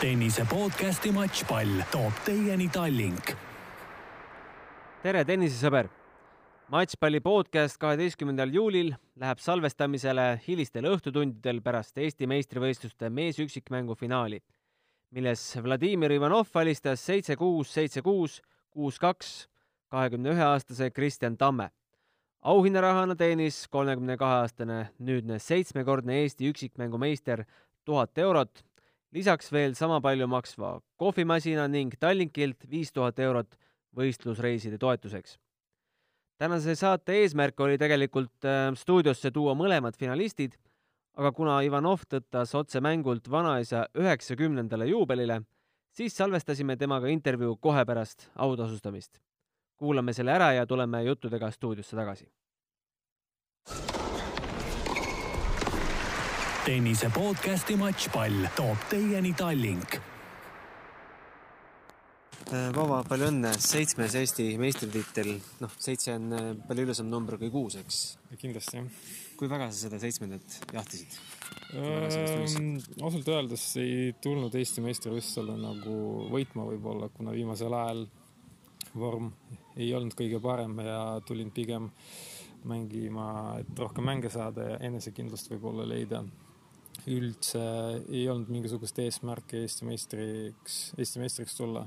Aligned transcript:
tennise 0.00 0.46
podcasti 0.48 1.10
Matšpall 1.12 1.82
toob 1.92 2.20
teieni 2.24 2.70
Tallink. 2.72 3.34
tere, 5.02 5.24
tennisesõber! 5.28 5.90
matšpalli 6.72 7.20
podcast 7.20 7.76
kaheteistkümnendal 7.82 8.54
juulil 8.54 8.94
läheb 9.20 9.42
salvestamisele 9.44 10.24
hilistel 10.46 10.88
õhtutundidel 10.88 11.60
pärast 11.60 12.00
Eesti 12.00 12.30
meistrivõistluste 12.32 13.10
meesüksikmängu 13.12 13.98
finaali, 14.00 14.40
milles 15.12 15.42
Vladimir 15.60 16.16
Ivanov 16.16 16.48
alistas 16.62 17.04
seitse-kuus, 17.04 17.68
seitse-kuus, 17.68 18.38
kuus-kaks 18.72 19.34
kahekümne 19.92 20.32
ühe 20.32 20.46
aastase 20.48 20.88
Kristjan 20.90 21.36
Tamme. 21.36 21.68
auhinnarahana 22.40 23.16
teenis 23.16 23.66
kolmekümne 23.68 24.16
kahe 24.16 24.40
aastane 24.46 24.80
nüüdne 24.98 25.38
seitsmekordne 25.38 26.22
Eesti 26.22 26.48
üksikmängumeister 26.48 27.44
tuhat 27.84 28.18
eurot 28.18 28.64
lisaks 29.12 29.50
veel 29.52 29.74
sama 29.74 30.00
palju 30.00 30.26
maksva 30.30 30.78
kohvimasina 31.00 31.66
ning 31.68 31.94
Tallinkilt 32.00 32.66
viis 32.70 32.92
tuhat 32.92 33.18
eurot 33.18 33.56
võistlusreiside 33.96 34.78
toetuseks. 34.78 35.38
tänase 36.38 36.74
saate 36.74 37.12
eesmärk 37.22 37.60
oli 37.60 37.78
tegelikult 37.78 38.44
äh, 38.44 38.72
stuudiosse 38.74 39.30
tuua 39.30 39.54
mõlemad 39.54 39.96
finalistid, 39.98 40.54
aga 41.16 41.32
kuna 41.32 41.60
Ivanov 41.62 42.06
tõttas 42.08 42.54
otse 42.54 42.80
mängult 42.80 43.30
vanaisa 43.30 43.86
üheksakümnendale 43.94 44.86
juubelile, 44.86 45.42
siis 45.92 46.16
salvestasime 46.16 46.76
temaga 46.76 47.08
intervjuu 47.08 47.56
kohe 47.56 47.84
pärast 47.84 48.30
autasustamist. 48.36 49.18
kuulame 49.76 50.12
selle 50.12 50.32
ära 50.32 50.52
ja 50.52 50.66
tuleme 50.66 51.02
juttudega 51.04 51.50
stuudiosse 51.50 51.96
tagasi 51.96 52.30
tennise 56.64 57.08
podcasti 57.08 57.72
Matšpall 57.80 58.50
toob 58.56 58.82
teieni 58.90 59.30
Tallink. 59.36 59.94
Vaba, 62.74 62.98
palju 63.06 63.28
õnne, 63.30 63.52
seitsmes 63.62 64.16
Eesti 64.18 64.44
meistritiitel, 64.60 65.30
noh, 65.62 65.72
seitse 65.80 66.16
on 66.18 66.34
äh, 66.36 66.48
palju 66.66 66.84
ilusam 66.84 67.08
number 67.08 67.38
kui 67.40 67.48
kuus, 67.52 67.78
eks? 67.80 68.00
kindlasti, 68.40 68.80
jah. 68.80 69.06
kui 69.38 69.48
väga 69.48 69.70
sa 69.70 69.86
seda 69.86 70.00
seitsmendat 70.02 70.58
jahtisid? 70.74 71.16
ausalt 73.00 73.30
öeldes 73.30 73.64
ei 73.80 74.10
tulnud 74.20 74.58
Eesti 74.58 74.84
meistrivõistlusele 74.84 75.56
nagu 75.62 75.96
võitma 76.34 76.66
võib-olla, 76.72 77.08
kuna 77.14 77.36
viimasel 77.36 77.78
ajal 77.78 78.04
vorm 78.98 79.32
ei 79.78 79.94
olnud 79.96 80.18
kõige 80.18 80.42
parem 80.44 80.76
ja 80.84 81.00
tulin 81.24 81.54
pigem 81.54 81.88
mängima, 82.68 83.30
et 83.62 83.78
rohkem 83.78 84.04
mänge 84.04 84.28
saada 84.34 84.74
ja 84.74 84.78
enesekindlust 84.90 85.48
võib-olla 85.54 85.88
leida 85.88 86.24
üldse 87.08 87.60
ei 88.08 88.26
olnud 88.28 88.50
mingisugust 88.52 88.98
eesmärki 89.02 89.62
Eesti 89.64 89.86
meistriks, 89.88 90.80
Eesti 90.98 91.22
meistriks 91.22 91.56
tulla, 91.56 91.84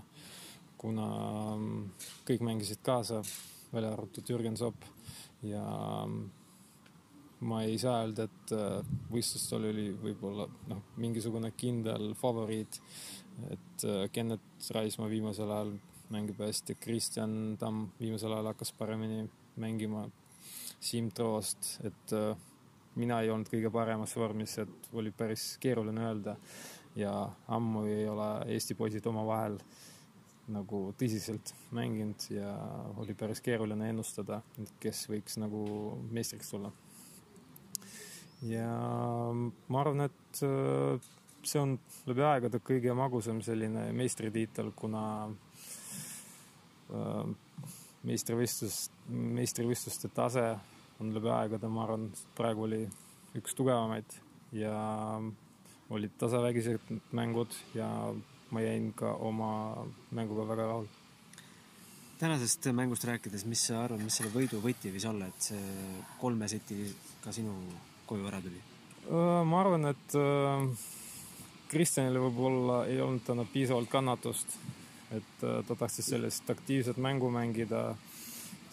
kuna 0.81 1.07
mm, 1.55 2.07
kõik 2.27 2.45
mängisid 2.45 2.81
kaasa, 2.85 3.21
välja 3.73 3.93
arvatud 3.93 4.29
Jürgen 4.29 4.57
Zopp 4.59 4.85
ja 5.45 5.63
mm, 6.07 6.23
ma 7.43 7.63
ei 7.67 7.77
saa 7.81 8.01
öelda, 8.03 8.27
et 8.29 8.53
äh, 8.55 8.95
võistlustel 9.11 9.67
oli 9.69 9.89
võib-olla 9.99 10.47
noh, 10.71 10.83
mingisugune 11.01 11.51
kindel 11.57 12.13
favoriit, 12.19 12.79
et 13.51 13.87
äh, 13.87 14.05
Kennet 14.13 14.69
Raismaa 14.75 15.11
viimasel 15.11 15.51
ajal 15.51 15.75
mängib 16.13 16.41
hästi, 16.43 16.77
Kristjan 16.81 17.57
Tamm 17.59 17.89
viimasel 17.99 18.33
ajal 18.35 18.51
hakkas 18.53 18.73
paremini 18.77 19.25
mängima, 19.59 20.05
Siim 20.83 21.09
Troost, 21.15 21.77
et 21.87 22.15
äh, 22.15 22.33
mina 22.95 23.21
ei 23.21 23.31
olnud 23.33 23.49
kõige 23.49 23.71
paremas 23.73 24.13
vormis, 24.17 24.57
et 24.61 24.89
oli 24.93 25.11
päris 25.11 25.57
keeruline 25.61 26.05
öelda. 26.07 26.37
ja 26.95 27.11
ammu 27.47 27.85
ei 27.89 28.07
ole 28.07 28.27
Eesti 28.53 28.75
poisid 28.77 29.05
omavahel 29.09 29.55
nagu 30.53 30.79
tõsiselt 30.99 31.53
mänginud 31.73 32.25
ja 32.29 32.51
oli 33.01 33.15
päris 33.17 33.41
keeruline 33.41 33.89
ennustada, 33.89 34.41
kes 34.79 35.07
võiks 35.09 35.39
nagu 35.41 35.63
meistriks 36.11 36.51
tulla. 36.51 36.71
ja 38.45 38.67
ma 39.33 39.81
arvan, 39.81 40.09
et 40.09 40.43
äh, 40.43 40.99
see 41.43 41.61
on 41.61 41.77
läbi 42.09 42.25
aegade 42.27 42.59
kõige 42.59 42.93
magusam 42.95 43.41
selline 43.41 43.87
meistritiitel, 43.95 44.71
kuna 44.75 45.05
äh, 46.91 47.33
meistrivõistlus, 48.03 48.89
meistrivõistluste 49.07 50.11
tase 50.13 50.47
on 50.99 51.13
läbi 51.15 51.31
aegade, 51.33 51.69
ma 51.71 51.83
arvan, 51.85 52.09
praegu 52.37 52.67
oli 52.67 52.83
üks 53.37 53.55
tugevamaid 53.57 54.17
ja 54.53 54.75
olid 55.93 56.13
tasavägised 56.21 56.91
mängud 57.11 57.53
ja 57.75 57.87
ma 58.53 58.61
jäin 58.61 58.91
ka 58.93 59.13
oma 59.13 59.85
mänguga 60.11 60.45
väga 60.47 60.67
rahul. 60.67 60.87
tänasest 62.19 62.67
mängust 62.71 63.05
rääkides, 63.05 63.45
mis 63.45 63.65
sa 63.67 63.83
arvad, 63.83 64.03
mis 64.03 64.15
selle 64.15 64.31
võidu 64.31 64.61
võti 64.61 64.93
võis 64.93 65.05
olla, 65.09 65.27
et 65.27 65.49
see 65.49 65.63
kolme 66.21 66.47
seti 66.47 66.85
ka 67.23 67.33
sinu 67.33 67.55
koju 68.05 68.27
ära 68.29 68.41
tuli? 68.41 68.61
ma 69.49 69.59
arvan, 69.59 69.89
et 69.89 70.15
Kristjanile 71.73 72.21
võib-olla 72.21 72.83
ei 72.85 73.01
olnud 73.01 73.25
täna 73.25 73.43
piisavalt 73.49 73.89
kannatust, 73.89 74.57
et 75.11 75.39
ta 75.41 75.75
tahtis 75.75 76.11
sellist 76.13 76.49
aktiivset 76.49 76.97
mängu 77.01 77.31
mängida 77.33 77.95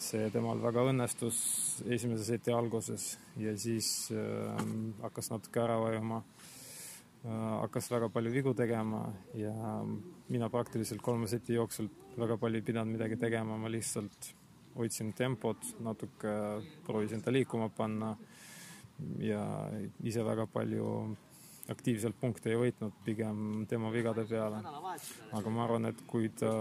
see 0.01 0.29
temal 0.33 0.59
väga 0.61 0.85
õnnestus 0.91 1.37
esimese 1.85 2.25
seti 2.25 2.53
alguses 2.53 3.15
ja 3.39 3.53
siis 3.59 4.09
äh, 4.15 4.63
hakkas 5.03 5.31
natuke 5.33 5.61
ära 5.63 5.77
vajuma 5.81 6.21
äh,. 6.21 7.31
hakkas 7.61 7.91
väga 7.93 8.09
palju 8.09 8.33
vigu 8.33 8.53
tegema 8.57 9.05
ja 9.37 9.53
mina 10.29 10.49
praktiliselt 10.49 11.01
kolme 11.05 11.29
seti 11.29 11.53
jooksul 11.53 11.89
väga 12.17 12.37
palju 12.37 12.59
ei 12.59 12.65
pidanud 12.65 12.97
midagi 12.97 13.17
tegema, 13.17 13.57
ma 13.57 13.69
lihtsalt 13.71 14.33
hoidsin 14.75 15.13
tempot, 15.13 15.73
natuke 15.83 16.33
proovisin 16.85 17.21
ta 17.21 17.31
liikuma 17.31 17.69
panna 17.69 18.15
ja 19.19 19.43
ise 20.03 20.23
väga 20.25 20.47
palju 20.47 20.87
aktiivselt 21.71 22.17
punkte 22.19 22.51
ei 22.51 22.59
võitnud, 22.59 22.95
pigem 23.05 23.65
tema 23.69 23.91
vigade 23.93 24.25
peale. 24.27 24.61
aga 25.31 25.49
ma 25.49 25.63
arvan, 25.63 25.85
et 25.91 26.01
kui 26.07 26.29
ta 26.29 26.51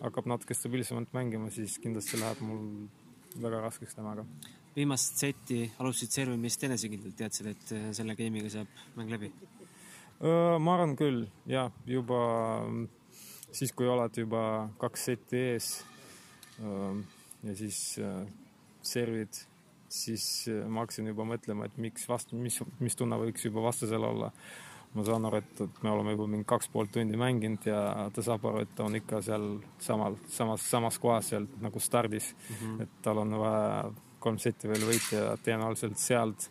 hakkab 0.00 0.28
natuke 0.30 0.56
stabiilsemalt 0.56 1.12
mängima, 1.16 1.50
siis 1.54 1.78
kindlasti 1.82 2.20
läheb 2.20 2.40
mul 2.44 2.64
väga 3.40 3.60
raskeks 3.66 3.96
temaga. 3.98 4.24
viimast 4.76 5.18
seti 5.18 5.64
alustasid 5.78 6.14
servimist 6.14 6.64
enesekindlalt, 6.64 7.16
teadsid, 7.18 7.50
et 7.50 7.72
äh, 7.76 7.90
selle 7.96 8.16
game'iga 8.18 8.52
saab 8.52 8.80
mäng 8.96 9.10
läbi? 9.12 9.32
ma 10.20 10.74
arvan 10.74 10.96
küll, 11.00 11.22
jah, 11.48 11.70
juba 11.88 12.18
siis, 13.56 13.72
kui 13.72 13.88
oled 13.88 14.18
juba 14.20 14.42
kaks 14.82 15.06
seti 15.08 15.38
ees 15.54 15.68
ja 16.60 17.54
siis 17.56 17.78
servid, 18.84 19.38
siis 19.88 20.26
ma 20.68 20.84
hakkasin 20.84 21.08
juba 21.08 21.24
mõtlema, 21.24 21.70
et 21.70 21.78
miks 21.80 22.04
vastu, 22.08 22.36
mis, 22.36 22.60
mis 22.84 22.98
tunne 23.00 23.16
võiks 23.22 23.48
juba 23.48 23.64
vastasel 23.64 24.04
olla 24.04 24.28
ma 24.94 25.04
saan 25.06 25.26
aru, 25.28 25.38
et, 25.38 25.60
et 25.62 25.82
me 25.84 25.92
oleme 25.92 26.14
juba 26.16 26.26
mingi 26.32 26.46
kaks 26.50 26.70
pool 26.72 26.88
tundi 26.90 27.18
mänginud 27.18 27.66
ja 27.68 28.08
ta 28.14 28.24
saab 28.26 28.48
aru, 28.50 28.64
et 28.64 28.72
ta 28.74 28.86
on 28.88 28.98
ikka 28.98 29.20
seal 29.22 29.46
samal, 29.78 30.18
samas, 30.34 30.66
samas 30.66 30.98
kohas 31.02 31.30
seal 31.30 31.46
nagu 31.62 31.80
stardis 31.80 32.32
mm. 32.34 32.56
-hmm. 32.56 32.82
et 32.82 32.96
tal 33.02 33.22
on 33.22 33.38
vaja 33.38 33.92
kolm 34.18 34.38
setti 34.38 34.68
veel 34.68 34.84
võita 34.88 35.14
ja 35.14 35.36
tõenäoliselt 35.44 35.98
sealt 35.98 36.50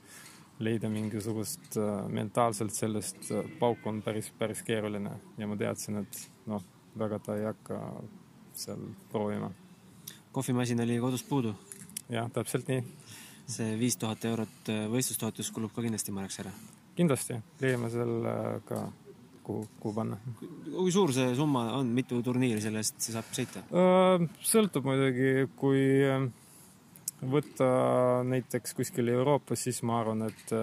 leida 0.60 0.90
mingisugust 0.90 1.78
äh, 1.78 2.08
mentaalselt 2.08 2.74
sellest 2.76 3.32
äh, 3.32 3.44
pauku 3.60 3.90
on 3.90 4.02
päris, 4.02 4.32
päris 4.40 4.64
keeruline 4.64 5.12
ja 5.38 5.48
ma 5.48 5.58
teadsin, 5.58 5.98
et 6.04 6.30
noh, 6.46 6.64
väga 7.00 7.20
ta 7.20 7.36
ei 7.36 7.46
hakka 7.46 7.80
seal 8.54 8.90
proovima. 9.12 9.52
kohvimasin 10.32 10.82
oli 10.82 11.00
kodus 11.00 11.24
puudu? 11.24 11.56
jah, 12.10 12.32
täpselt 12.32 12.68
nii. 12.68 12.84
see 13.48 13.80
viis 13.80 13.98
tuhat 13.98 14.26
eurot 14.26 14.70
äh, 14.70 14.86
võistlustoetus 14.92 15.52
kulub 15.52 15.76
ka 15.76 15.82
kindlasti 15.82 16.12
mõneks 16.12 16.40
ära 16.40 16.52
kindlasti, 17.00 17.38
leiame 17.64 17.90
selle 17.94 18.34
ka, 18.68 18.84
kuhu, 19.46 19.68
kuhu 19.80 19.94
panna. 19.96 20.18
kui 20.70 20.92
suur 20.94 21.14
see 21.16 21.32
summa 21.38 21.70
on, 21.78 21.94
mitu 21.96 22.20
turniiri 22.26 22.62
selle 22.64 22.84
eest 22.84 23.10
saab 23.14 23.32
sõita? 23.36 23.64
sõltub 24.52 24.88
muidugi, 24.90 25.48
kui 25.60 25.86
võtta 27.20 27.70
näiteks 28.28 28.76
kuskil 28.78 29.12
Euroopas, 29.16 29.66
siis 29.68 29.82
ma 29.88 30.00
arvan, 30.02 30.28
et 30.30 30.54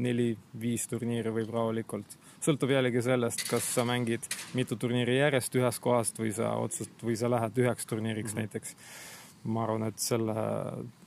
neli-viis 0.00 0.86
turniiri 0.90 1.32
võib 1.34 1.50
rahulikult. 1.50 2.16
sõltub 2.40 2.70
jällegi 2.70 3.02
sellest, 3.02 3.42
kas 3.50 3.66
sa 3.74 3.84
mängid 3.84 4.24
mitu 4.54 4.76
turniiri 4.80 5.18
järjest 5.18 5.56
ühest 5.58 5.82
kohast 5.82 6.20
või 6.20 6.32
sa 6.36 6.54
otsust- 6.62 7.04
või 7.04 7.16
sa 7.16 7.30
lähed 7.30 7.58
üheks 7.58 7.86
turniiriks 7.86 8.34
mm 8.34 8.38
-hmm. 8.38 8.40
näiteks. 8.40 8.76
ma 9.44 9.62
arvan, 9.64 9.82
et 9.82 9.98
selle, 9.98 10.34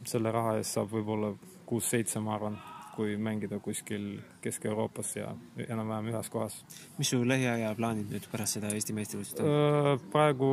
selle 0.06 0.31
raha 0.31 0.57
eest 0.57 0.73
saab 0.73 0.89
võib-olla 0.91 1.35
kuus-seitse, 1.65 2.19
ma 2.19 2.35
arvan 2.35 2.57
kui 2.94 3.16
mängida 3.18 3.60
kuskil 3.63 4.19
Kesk-Euroopas 4.44 5.16
ja 5.18 5.31
enam-vähem 5.68 6.12
ühes 6.13 6.30
kohas. 6.34 6.60
mis 6.98 7.13
su 7.13 7.22
lähiaja 7.28 7.74
plaanid 7.78 8.12
nüüd 8.13 8.28
pärast 8.31 8.60
seda 8.60 8.74
Eesti 8.74 8.95
meistrivõistlust 8.98 9.42
on? 9.44 10.04
praegu 10.13 10.51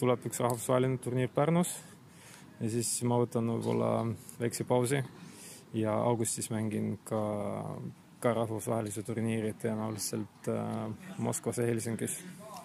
tuleb 0.00 0.26
üks 0.30 0.42
rahvusvaheline 0.44 0.98
turniir 1.02 1.30
Pärnus 1.34 1.76
ja 2.60 2.72
siis 2.72 2.90
ma 3.04 3.20
võtan 3.22 3.52
võib-olla 3.54 3.92
väikse 4.40 4.64
pausi 4.64 5.02
ja 5.76 5.94
augustis 6.08 6.50
mängin 6.50 6.96
ka 7.04 7.22
ka 8.26 8.32
rahvusvahelise 8.34 9.04
turniiri 9.06 9.52
tõenäoliselt 9.60 10.50
Moskvas 11.22 11.60
ja 11.60 11.66
Helsingis. 11.68 12.18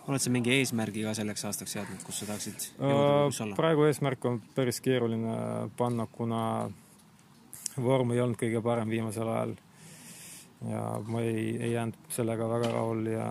oled 0.08 0.24
sa 0.24 0.32
mingi 0.34 0.54
eesmärgi 0.56 1.04
ka 1.06 1.14
selleks 1.14 1.44
aastaks 1.46 1.76
seadnud, 1.76 2.02
kus 2.06 2.22
sa 2.22 2.28
tahaksid 2.32 2.64
jõuda, 2.80 3.28
uh, 3.28 3.52
praegu 3.56 3.86
eesmärk 3.86 4.26
on 4.26 4.40
päris 4.56 4.82
keeruline 4.82 5.36
panna, 5.78 6.08
kuna 6.12 6.72
vorm 7.78 8.12
ei 8.12 8.22
olnud 8.22 8.40
kõige 8.40 8.62
parem 8.64 8.90
viimasel 8.90 9.28
ajal. 9.28 9.56
ja 10.70 10.82
ma 11.08 11.22
ei, 11.22 11.58
ei 11.58 11.72
jäänud 11.72 11.98
sellega 12.10 12.50
väga 12.50 12.72
rahul 12.72 13.06
ja 13.10 13.28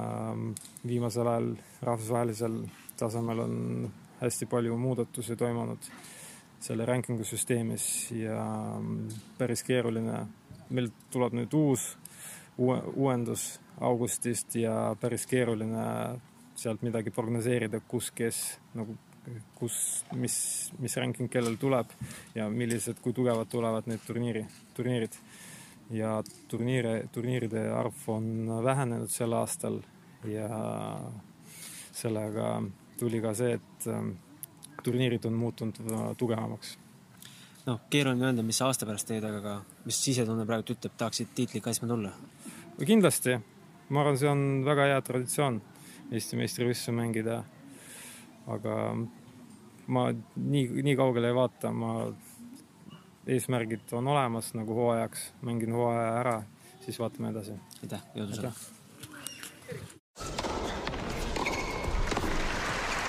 viimasel 0.86 1.28
ajal 1.28 1.52
rahvusvahelisel 1.82 2.56
tasemel 2.98 3.44
on 3.44 3.92
hästi 4.20 4.46
palju 4.46 4.76
muudatusi 4.76 5.36
toimunud 5.36 5.90
selle 6.60 6.84
rankingu 6.86 7.24
süsteemis 7.24 8.10
ja 8.12 8.40
päris 9.38 9.62
keeruline. 9.62 10.26
meil 10.70 10.90
tuleb 11.10 11.32
nüüd 11.34 11.54
uus 11.54 11.96
uue, 12.60 12.82
uuendus 12.94 13.60
augustist 13.80 14.54
ja 14.54 14.96
päris 15.00 15.26
keeruline 15.26 15.84
sealt 16.54 16.82
midagi 16.82 17.10
prognoseerida, 17.10 17.80
kus, 17.88 18.10
kes 18.10 18.40
nagu 18.76 18.96
kus, 19.58 20.04
mis, 20.16 20.36
mis 20.78 20.96
ranking 20.96 21.30
kellel 21.32 21.56
tuleb 21.60 21.92
ja 22.34 22.48
millised, 22.50 23.00
kui 23.04 23.14
tugevad 23.16 23.50
tulevad 23.50 23.88
need 23.90 24.02
turniiri, 24.06 24.44
turniirid. 24.76 25.16
ja 25.90 26.20
turniire, 26.48 27.08
turniiride 27.12 27.64
arv 27.74 28.04
on 28.08 28.46
vähenenud 28.64 29.10
sel 29.10 29.32
aastal 29.34 29.80
ja 30.24 30.48
sellega 31.92 32.60
tuli 32.98 33.20
ka 33.20 33.34
see, 33.34 33.56
et 33.58 33.88
ähm, 33.90 34.12
turniirid 34.84 35.24
on 35.26 35.34
muutunud 35.40 36.14
tugevamaks. 36.18 36.76
noh, 37.66 37.80
keeruline 37.90 38.30
öelda, 38.30 38.42
mis 38.46 38.60
sa 38.60 38.70
aasta 38.70 38.86
pärast 38.86 39.08
teed, 39.10 39.24
aga 39.24 39.60
mis 39.84 39.98
sisetunne 40.04 40.46
praegu 40.48 40.76
ütleb, 40.76 40.94
tahaksid 40.96 41.34
tiitlit 41.34 41.64
kaitsma 41.64 41.88
tulla? 41.88 42.12
kindlasti, 42.86 43.36
ma 43.90 44.04
arvan, 44.04 44.18
see 44.18 44.30
on 44.30 44.44
väga 44.64 44.88
hea 44.92 45.00
traditsioon 45.04 45.60
Eesti 46.10 46.38
meistrivõistlusi 46.40 46.94
mängida 46.96 47.42
aga 48.54 48.76
ma 49.90 50.08
nii, 50.10 50.82
nii 50.86 50.96
kaugele 50.98 51.30
ei 51.30 51.36
vaata, 51.36 51.72
ma, 51.74 51.94
eesmärgid 53.30 53.94
on 53.98 54.10
olemas 54.10 54.52
nagu 54.58 54.74
hooajaks, 54.74 55.30
mängin 55.46 55.74
hooaja 55.76 56.12
ära, 56.20 56.36
siis 56.84 57.00
vaatame 57.02 57.34
edasi. 57.34 57.56
aitäh, 57.82 58.06
jõudu 58.18 58.38
sulle! 58.40 58.54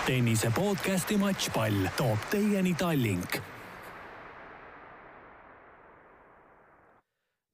tennise 0.01 0.49
podcasti 0.55 1.15
Matšpall 1.21 1.85
toob 1.95 2.23
teieni 2.31 2.73
Tallink. 2.75 3.37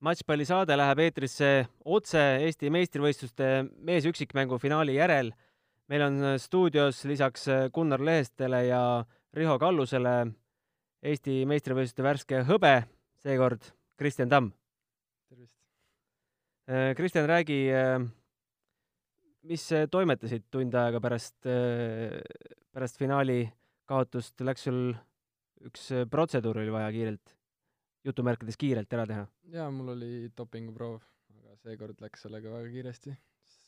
matšpallisaade 0.07 0.77
läheb 0.77 1.01
eetrisse 1.07 1.49
otse 1.85 2.21
Eesti 2.45 2.69
meistrivõistluste 2.71 3.49
meesüksikmängu 3.89 4.59
finaali 4.61 4.95
järel 4.95 5.33
meil 5.87 6.01
on 6.01 6.23
äh, 6.23 6.37
stuudios 6.37 7.05
lisaks 7.05 7.47
äh, 7.47 7.69
Gunnar 7.73 8.01
Lehestele 8.03 8.65
ja 8.67 8.81
Riho 9.33 9.57
Kallusele 9.59 10.27
Eesti 11.07 11.43
meistrivõistluste 11.47 12.03
värske 12.03 12.39
hõbe, 12.47 12.73
seekord 13.21 13.69
Kristjan 13.99 14.29
Tamm. 14.31 14.51
tervist! 15.29 15.55
Äh, 16.67 16.93
Kristjan, 16.97 17.27
räägi, 17.29 17.59
mis 19.47 19.67
toimetasid 19.91 20.47
tund 20.51 20.73
aega 20.75 20.99
pärast, 20.99 21.37
pärast 21.45 22.97
finaali 22.99 23.45
kaotust, 23.87 24.41
läks 24.43 24.65
sul 24.67 24.81
üks 25.69 25.85
protseduur 26.11 26.59
oli 26.63 26.73
vaja 26.73 26.89
kiirelt, 26.91 27.37
jutumärkides 28.09 28.59
kiirelt 28.59 28.97
ära 28.97 29.05
teha? 29.07 29.29
jaa, 29.53 29.69
mul 29.71 29.93
oli 29.93 30.11
dopinguproov, 30.35 30.99
aga 31.37 31.55
seekord 31.61 32.03
läks 32.03 32.27
sellega 32.27 32.51
väga 32.57 32.73
kiiresti, 32.73 33.15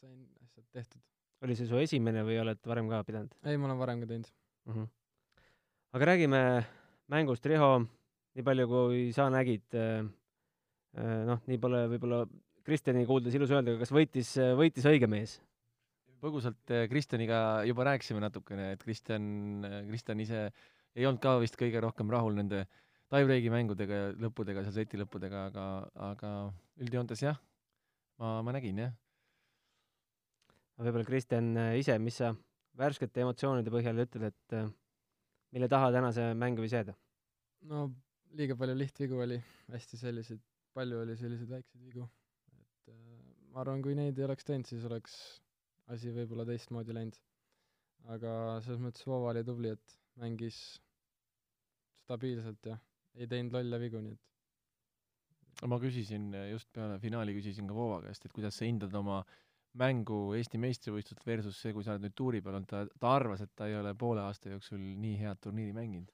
sain 0.02 0.20
asjad 0.44 0.68
tehtud 0.74 1.06
oli 1.46 1.56
see 1.56 1.68
su 1.70 1.80
esimene 1.80 2.24
või 2.28 2.40
oled 2.42 2.60
varem 2.68 2.90
ka 2.92 3.02
pidanud? 3.08 3.34
ei, 3.46 3.58
ma 3.58 3.70
olen 3.70 3.80
varem 3.80 4.04
ka 4.04 4.10
teinud 4.10 4.30
mm. 4.30 4.74
-hmm. 4.74 4.88
aga 5.98 6.10
räägime 6.12 6.42
mängust, 7.10 7.46
Riho, 7.46 7.72
nii 8.38 8.46
palju 8.46 8.68
kui 8.70 9.04
sa 9.16 9.30
nägid, 9.34 9.66
äh, 9.74 10.06
äh, 10.98 11.22
noh, 11.30 11.42
nii 11.48 11.62
pole 11.62 11.86
võib-olla 11.96 12.26
Kristjani 12.66 13.06
kuuldes 13.10 13.34
ilus 13.34 13.54
öelda, 13.56 13.78
kas 13.80 13.92
võitis, 13.96 14.36
võitis 14.60 14.86
õige 14.86 15.10
mees? 15.10 15.40
põgusalt 16.20 16.76
äh, 16.76 16.86
Kristjaniga 16.92 17.64
juba 17.66 17.88
rääkisime 17.88 18.20
natukene, 18.20 18.74
et 18.76 18.84
Kristjan, 18.84 19.24
Kristjan 19.88 20.20
ise 20.20 20.50
ei 20.96 21.06
olnud 21.08 21.22
ka 21.24 21.38
vist 21.40 21.56
kõige 21.56 21.80
rohkem 21.82 22.12
rahul 22.12 22.36
nende 22.36 22.66
tie-breaki 23.10 23.50
mängudega 23.50 24.02
ja 24.02 24.10
lõppudega, 24.22 24.66
seal 24.66 24.84
seti 24.84 25.00
lõppudega, 25.00 25.46
aga, 25.50 25.66
aga 26.12 26.34
üldjoontes 26.84 27.24
jah, 27.24 27.40
ma, 28.20 28.42
ma 28.46 28.54
nägin 28.54 28.84
jah 28.84 28.94
võib-olla 30.80 31.08
Kristjan 31.08 31.50
äh, 31.60 31.74
ise, 31.80 31.98
mis 32.02 32.20
sa 32.22 32.32
värskete 32.80 33.24
emotsioonide 33.26 33.72
põhjal 33.74 34.00
ütled, 34.06 34.30
et 34.32 34.56
äh, 34.56 34.70
mille 35.56 35.68
taha 35.72 35.92
täna 35.96 36.12
see 36.16 36.32
mäng 36.40 36.60
võis 36.62 36.76
jääda? 36.76 36.96
no 37.70 37.90
liiga 38.40 38.56
palju 38.60 38.78
lihtvigu 38.78 39.20
oli, 39.26 39.40
hästi 39.74 40.00
selliseid, 40.00 40.42
palju 40.78 41.02
oli 41.04 41.18
selliseid 41.20 41.52
väikseid 41.52 41.84
vigu, 41.84 42.06
et 42.62 42.94
äh, 42.94 43.02
ma 43.52 43.64
arvan, 43.66 43.84
kui 43.84 43.98
neid 43.98 44.20
ei 44.20 44.28
oleks 44.30 44.48
teinud, 44.48 44.70
siis 44.70 44.86
oleks 44.88 45.18
asi 45.92 46.14
võib-olla 46.16 46.46
teistmoodi 46.48 46.96
läinud. 46.96 47.20
aga 48.16 48.32
selles 48.64 48.80
mõttes 48.80 49.04
Vova 49.08 49.34
oli 49.34 49.44
tubli, 49.44 49.74
et 49.76 49.98
mängis 50.22 50.80
stabiilselt 52.06 52.72
ja 52.72 52.80
ei 53.20 53.28
teinud 53.28 53.58
lolle 53.58 53.82
vigu, 53.82 54.00
nii 54.06 54.16
et 54.16 55.68
ma 55.68 55.76
küsisin 55.82 56.32
just 56.54 56.70
peale 56.72 56.96
finaali, 57.04 57.36
küsisin 57.36 57.68
ka 57.68 57.76
Vova 57.76 58.00
käest, 58.06 58.24
et 58.24 58.32
kuidas 58.32 58.56
sa 58.56 58.70
hindad 58.70 58.94
oma 58.96 59.20
äh, 59.20 59.49
mängu 59.78 60.20
Eesti 60.38 60.60
meistrivõistlust 60.62 61.26
versus 61.28 61.60
see, 61.62 61.74
kui 61.76 61.86
sa 61.86 61.94
oled 61.94 62.08
nüüd 62.08 62.16
tuuri 62.18 62.42
peal 62.42 62.58
olnud, 62.58 62.70
ta, 62.70 62.86
ta 63.02 63.12
arvas, 63.20 63.44
et 63.46 63.52
ta 63.56 63.68
ei 63.70 63.78
ole 63.78 63.94
poole 63.98 64.24
aasta 64.24 64.54
jooksul 64.54 64.80
nii 64.80 65.18
head 65.22 65.42
turniiri 65.44 65.76
mänginud. 65.76 66.10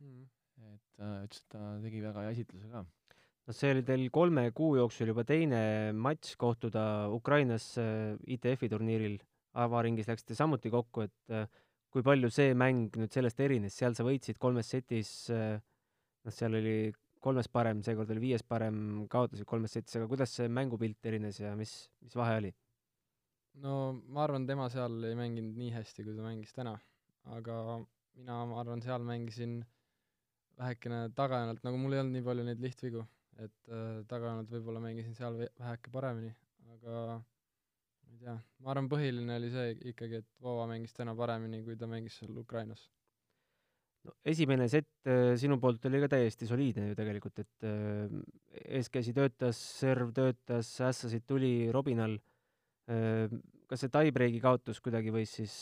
Mm.. 0.00 0.24
et 0.70 0.96
ta 0.96 1.10
ütles, 1.26 1.42
et 1.42 1.52
ta 1.52 1.64
tegi 1.82 2.00
väga 2.00 2.24
hea 2.24 2.32
esitluse 2.36 2.70
ka. 2.72 2.84
no 3.46 3.56
see 3.56 3.72
oli 3.74 3.82
teil 3.84 4.06
kolme 4.14 4.46
kuu 4.56 4.76
jooksul 4.78 5.12
juba 5.12 5.26
teine 5.28 5.60
matš 5.92 6.38
kohtuda 6.40 6.84
Ukrainas 7.12 7.74
äh, 7.80 8.16
ITF-i 8.36 8.70
turniiril, 8.72 9.18
avaringis 9.60 10.08
läksite 10.08 10.36
samuti 10.38 10.72
kokku, 10.72 11.04
et 11.08 11.36
äh, 11.36 11.44
kui 11.92 12.04
palju 12.06 12.30
see 12.32 12.54
mäng 12.56 12.96
nüüd 12.96 13.12
sellest 13.12 13.40
erines, 13.44 13.76
seal 13.76 13.96
sa 13.98 14.06
võitsid 14.06 14.40
kolmes 14.40 14.72
setis, 14.72 15.12
äh, 15.34 15.58
noh, 16.24 16.32
seal 16.34 16.56
oli 16.56 16.92
kolmes 17.20 17.50
parem, 17.52 17.82
seekord 17.84 18.10
oli 18.14 18.24
viies 18.30 18.44
parem, 18.46 19.04
kaotasid 19.12 19.44
kolmes 19.48 19.76
setis, 19.76 19.98
aga 19.98 20.08
kuidas 20.08 20.32
see 20.38 20.48
mängupilt 20.48 21.12
erines 21.12 21.42
ja 21.42 21.52
mis, 21.58 21.74
mis 22.00 22.16
vahe 22.16 22.38
oli? 22.40 22.54
No 23.58 23.74
ma 24.08 24.24
arvan, 24.24 24.46
tema 24.46 24.68
seal 24.72 25.02
ei 25.08 25.16
mänginud 25.18 25.58
nii 25.58 25.72
hästi, 25.74 26.04
kui 26.06 26.16
ta 26.16 26.26
mängis 26.26 26.54
täna. 26.56 26.76
aga 27.36 27.56
mina, 28.16 28.44
ma 28.48 28.60
arvan, 28.62 28.82
seal 28.84 29.04
mängisin 29.06 29.60
vähekene 30.60 31.08
tagajoonelt, 31.16 31.64
nagu 31.64 31.80
mul 31.80 31.96
ei 31.96 32.02
olnud 32.02 32.16
nii 32.16 32.26
palju 32.26 32.46
neid 32.46 32.62
lihtvigu, 32.64 33.04
et 33.40 33.72
äh, 33.72 34.00
tagajoonelt 34.10 34.52
võib-olla 34.54 34.82
mängisin 34.84 35.16
seal 35.16 35.36
väheke 35.40 35.92
paremini, 35.92 36.32
aga 36.76 37.02
ma 37.18 38.14
ei 38.14 38.22
tea, 38.22 38.38
ma 38.60 38.72
arvan, 38.74 38.88
põhiline 38.92 39.36
oli 39.40 39.52
see 39.52 39.76
ikkagi, 39.92 40.22
et 40.22 40.30
Vova 40.44 40.66
mängis 40.70 40.96
täna 40.96 41.14
paremini, 41.16 41.62
kui 41.66 41.76
ta 41.80 41.88
mängis 41.90 42.18
seal 42.20 42.36
Ukrainas. 42.40 42.88
no 44.00 44.14
esimene 44.24 44.64
sett 44.72 45.08
äh, 45.12 45.34
sinu 45.36 45.58
poolt 45.60 45.84
oli 45.88 46.00
ka 46.00 46.08
täiesti 46.16 46.48
soliidne 46.48 46.90
ju 46.90 46.96
tegelikult, 46.96 47.40
et 47.44 47.68
äh, 47.68 48.12
eeskäsi 48.80 49.12
töötas, 49.16 49.60
serv 49.80 50.12
töötas, 50.16 50.72
ässasid 50.88 51.26
tuli 51.28 51.68
Robinal 51.72 52.16
kas 53.70 53.84
see 53.84 53.92
tie-breaki 53.94 54.40
kaotus 54.42 54.80
kuidagi 54.82 55.12
võis 55.14 55.34
siis 55.38 55.56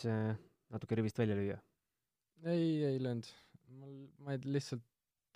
natuke 0.72 0.96
rivist 0.96 1.18
välja 1.20 1.36
lüüa? 1.36 1.58
ei, 2.44 2.84
ei 2.88 3.02
löönud. 3.02 3.28
mul, 3.78 3.96
ma 4.24 4.32
ei, 4.36 4.40
lihtsalt 4.46 4.84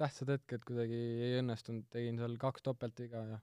tähtsad 0.01 0.33
hetked 0.33 0.65
kuidagi 0.67 0.99
ei 1.27 1.39
õnnestunud, 1.43 1.85
tegin 1.93 2.19
seal 2.21 2.39
kaks 2.41 2.65
topeltviga 2.69 3.25
ja 3.35 3.41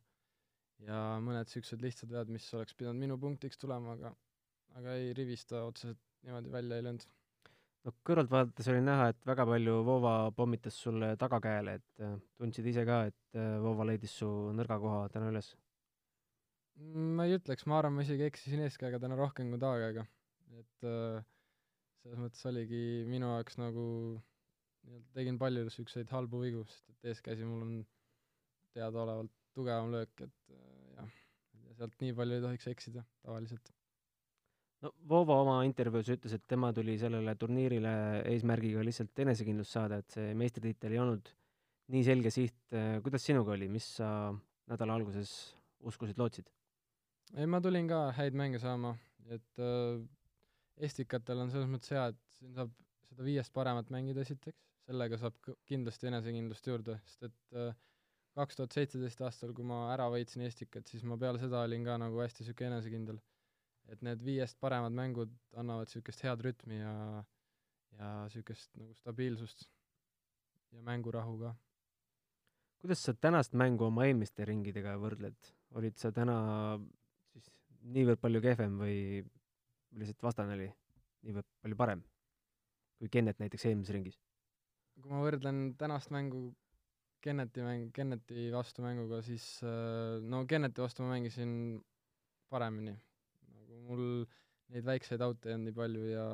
ja 0.88 1.00
mõned 1.24 1.48
niisugused 1.48 1.82
lihtsad 1.84 2.12
vead, 2.14 2.30
mis 2.32 2.46
oleks 2.56 2.76
pidanud 2.80 3.02
minu 3.04 3.18
punktiks 3.20 3.60
tulema, 3.60 3.96
aga 3.98 4.14
aga 4.80 4.98
ei, 5.00 5.14
rivist 5.18 5.50
ta 5.52 5.66
otseselt 5.68 6.00
niimoodi 6.24 6.52
välja 6.54 6.78
ei 6.78 6.86
löönud. 6.86 7.06
no 7.86 7.94
kõrvalt 8.08 8.32
vaadates 8.32 8.70
oli 8.72 8.84
näha, 8.86 9.10
et 9.12 9.26
väga 9.28 9.46
palju 9.50 9.80
Vova 9.88 10.14
pommitas 10.36 10.78
sulle 10.84 11.16
tagakäele, 11.20 11.80
et 11.80 12.06
tundsid 12.40 12.68
ise 12.72 12.86
ka, 12.88 13.02
et 13.12 13.42
Vova 13.64 13.88
leidis 13.92 14.16
su 14.22 14.30
nõrga 14.56 14.80
koha 14.84 15.02
täna 15.14 15.34
üles 15.34 15.52
ma 16.80 17.28
ei 17.28 17.36
ütleks, 17.38 17.66
ma 17.70 17.80
arvan, 17.80 17.96
ma 17.98 18.06
isegi 18.06 18.26
eksisin 18.28 18.64
eeskäega 18.66 19.00
täna 19.02 19.18
rohkem 19.20 19.52
kui 19.52 19.62
tavakäega. 19.62 20.06
et 20.60 20.88
äh, 20.88 21.26
selles 22.02 22.22
mõttes 22.24 22.46
oligi 22.50 22.84
minu 23.10 23.30
jaoks 23.36 23.60
nagu, 23.62 23.86
nii-öelda 24.88 25.18
tegin 25.18 25.38
palju 25.42 25.66
niisuguseid 25.68 26.12
halbu 26.16 26.42
vigu, 26.42 26.64
sest 26.72 26.94
et 26.94 27.12
eeskäsi 27.12 27.48
mul 27.48 27.66
on 27.66 27.74
teadaolevalt 28.74 29.34
tugevam 29.58 29.92
löök, 29.94 30.24
et 30.26 30.56
äh, 30.56 30.96
jah, 30.96 31.12
sealt 31.78 32.00
nii 32.02 32.16
palju 32.18 32.40
ei 32.40 32.46
tohiks 32.48 32.72
eksida 32.72 33.04
tavaliselt. 33.22 33.72
no 34.84 34.94
Vovo 35.14 35.38
oma 35.44 35.60
intervjuus 35.68 36.10
ütles, 36.16 36.36
et 36.36 36.48
tema 36.48 36.72
tuli 36.74 36.98
sellele 37.02 37.36
turniirile 37.40 37.94
eesmärgiga 38.34 38.86
lihtsalt 38.88 39.26
enesekindlust 39.26 39.76
saada, 39.76 40.00
et 40.02 40.18
see 40.18 40.34
meistritiitel 40.40 40.96
ei 40.96 41.04
olnud 41.04 41.34
nii 41.94 42.06
selge 42.06 42.32
siht, 42.34 42.60
kuidas 43.04 43.24
sinuga 43.26 43.56
oli, 43.56 43.68
mis 43.72 43.86
sa 43.98 44.10
nädala 44.70 44.98
alguses 45.00 45.34
uskusid, 45.90 46.18
lootsid? 46.22 46.50
Ei, 47.38 47.46
ma 47.46 47.62
tulin 47.62 47.90
ka 47.90 48.10
häid 48.18 48.38
mänge 48.38 48.62
saama, 48.62 48.96
et 49.30 49.62
äh, 49.62 50.00
Estikatel 50.80 51.44
on 51.44 51.52
selles 51.52 51.68
mõttes 51.70 51.92
hea, 51.92 52.06
et 52.14 52.20
siin 52.38 52.56
saab 52.56 52.72
seda 53.10 53.26
viiest 53.26 53.54
paremat 53.56 53.90
mängida 53.94 54.24
esiteks, 54.24 54.60
sellega 54.88 55.20
saab 55.20 55.38
kindlasti 55.68 56.08
enesekindlust 56.10 56.70
juurde, 56.72 56.96
sest 57.06 57.28
et 57.28 57.58
äh, 57.60 57.74
kaks 58.40 58.60
tuhat 58.60 58.78
seitseteist 58.78 59.22
aastal, 59.26 59.52
kui 59.58 59.68
ma 59.68 59.88
ära 59.94 60.08
võitsin 60.14 60.46
Estikat, 60.48 60.88
siis 60.88 61.04
ma 61.08 61.18
peale 61.20 61.42
seda 61.42 61.66
olin 61.66 61.84
ka 61.88 61.98
nagu 62.00 62.22
hästi 62.24 62.46
niisugune 62.46 62.76
enesekindel. 62.76 63.20
et 63.90 64.04
need 64.06 64.22
viiest 64.22 64.60
paremad 64.62 64.94
mängud 64.94 65.32
annavad 65.58 65.90
niisugust 65.90 66.22
head 66.22 66.44
rütmi 66.46 66.78
ja 66.78 67.24
ja 67.98 68.10
niisugust 68.28 68.70
nagu 68.78 68.94
stabiilsust 68.94 69.66
ja 70.72 70.82
mängurahu 70.86 71.40
ka. 71.40 71.56
kuidas 72.82 73.04
sa 73.04 73.14
tänast 73.14 73.54
mängu 73.54 73.86
oma 73.86 74.06
eelmiste 74.06 74.46
ringidega 74.46 74.96
võrdled? 75.02 75.54
olid 75.80 75.98
sa 75.98 76.12
täna 76.12 76.38
niivõrd 77.82 78.22
palju 78.22 78.42
kehvem 78.44 78.80
või 78.82 78.98
lihtsalt 80.00 80.24
vastane 80.24 80.56
oli 80.58 80.70
niivõrd 81.28 81.48
palju 81.64 81.78
parem 81.80 82.04
kui 83.00 83.12
Kennet 83.12 83.40
näiteks 83.40 83.66
eelmises 83.70 83.96
ringis? 83.96 84.18
kui 85.00 85.12
ma 85.14 85.22
võrdlen 85.24 85.70
tänast 85.80 86.12
mängu 86.12 86.50
Kenneti 87.24 87.64
mäng, 87.64 87.90
Kenneti 87.96 88.48
vastu 88.52 88.84
mänguga, 88.84 89.20
siis 89.24 89.46
äh, 89.68 90.20
no 90.24 90.46
Kenneti 90.48 90.84
vastu 90.84 91.04
ma 91.04 91.16
mängisin 91.18 91.52
paremini. 92.52 92.96
nagu 93.52 93.80
mul 93.88 94.04
neid 94.72 94.86
väikseid 94.88 95.24
aute 95.26 95.50
ei 95.50 95.56
olnud 95.58 95.70
nii 95.70 95.78
palju 95.80 96.06
ja 96.14 96.28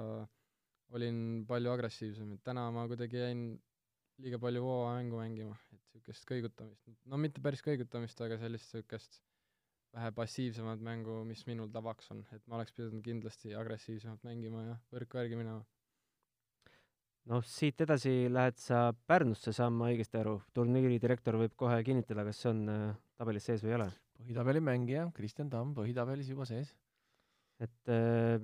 olin 0.97 1.19
palju 1.49 1.71
agressiivsem, 1.73 2.35
et 2.35 2.43
täna 2.45 2.67
ma 2.73 2.85
kuidagi 2.89 3.21
jäin 3.21 3.45
liiga 4.21 4.39
palju 4.41 4.61
voova 4.63 4.93
mängu 4.99 5.17
mängima, 5.19 5.57
et 5.73 5.81
niisugust 5.81 6.27
kõigutamist, 6.29 6.93
no 7.09 7.19
mitte 7.21 7.41
päris 7.43 7.65
kõigutamist, 7.65 8.21
aga 8.21 8.37
sellist 8.41 8.73
niisugust 8.75 9.19
vähe 9.95 10.11
passiivsemat 10.15 10.81
mängu, 10.83 11.21
mis 11.27 11.45
minul 11.47 11.71
tavaks 11.71 12.11
on, 12.13 12.21
et 12.35 12.43
ma 12.51 12.59
oleks 12.59 12.75
pidanud 12.75 13.03
kindlasti 13.05 13.55
agressiivsemalt 13.55 14.25
mängima 14.27 14.65
ja 14.65 14.75
võrku 14.93 15.19
järgi 15.21 15.39
minema. 15.39 15.63
noh, 17.31 17.45
siit 17.47 17.81
edasi 17.81 18.27
lähed 18.29 18.59
sa 18.61 18.89
Pärnusse, 19.07 19.53
saan 19.55 19.73
ma 19.79 19.89
õigesti 19.93 20.19
aru, 20.19 20.35
turniiri 20.53 20.99
direktor 21.01 21.39
võib 21.39 21.55
kohe 21.57 21.79
kinnitada, 21.87 22.25
kas 22.27 22.43
see 22.43 22.51
on 22.51 22.61
äh, 22.69 22.87
tabelis 23.17 23.47
sees 23.47 23.63
või 23.63 23.73
ei 23.73 23.77
ole. 23.79 23.89
põhitabeli 24.19 24.63
mängija 24.63 25.07
Kristjan 25.15 25.49
Tamm 25.53 25.73
põhitabelis 25.77 26.31
juba 26.33 26.47
sees. 26.49 26.75
et 27.63 27.93
äh, 27.93 28.43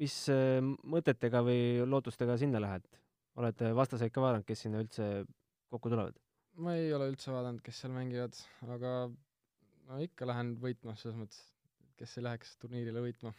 mis 0.00 0.16
äh, 0.32 0.62
mõtetega 0.96 1.44
või 1.44 1.84
lootustega 1.84 2.38
sinna 2.40 2.62
lähed? 2.62 2.88
oled 3.36 3.60
vastaseid 3.76 4.14
ka 4.14 4.22
vaadanud, 4.24 4.46
kes 4.48 4.62
sinna 4.64 4.80
üldse 4.80 5.26
kokku 5.68 5.92
tulevad? 5.92 6.16
ma 6.56 6.72
ei 6.80 6.88
ole 6.96 7.10
üldse 7.12 7.34
vaadanud, 7.34 7.60
kes 7.60 7.84
seal 7.84 7.92
mängivad, 7.92 8.38
aga 8.64 8.92
no 9.86 10.00
ikka 10.02 10.26
lähen 10.28 10.56
võitma, 10.62 10.96
selles 10.98 11.18
mõttes, 11.18 11.42
kes 11.96 12.16
ei 12.18 12.26
läheks 12.26 12.56
turniirile 12.62 13.02
võitma. 13.04 13.32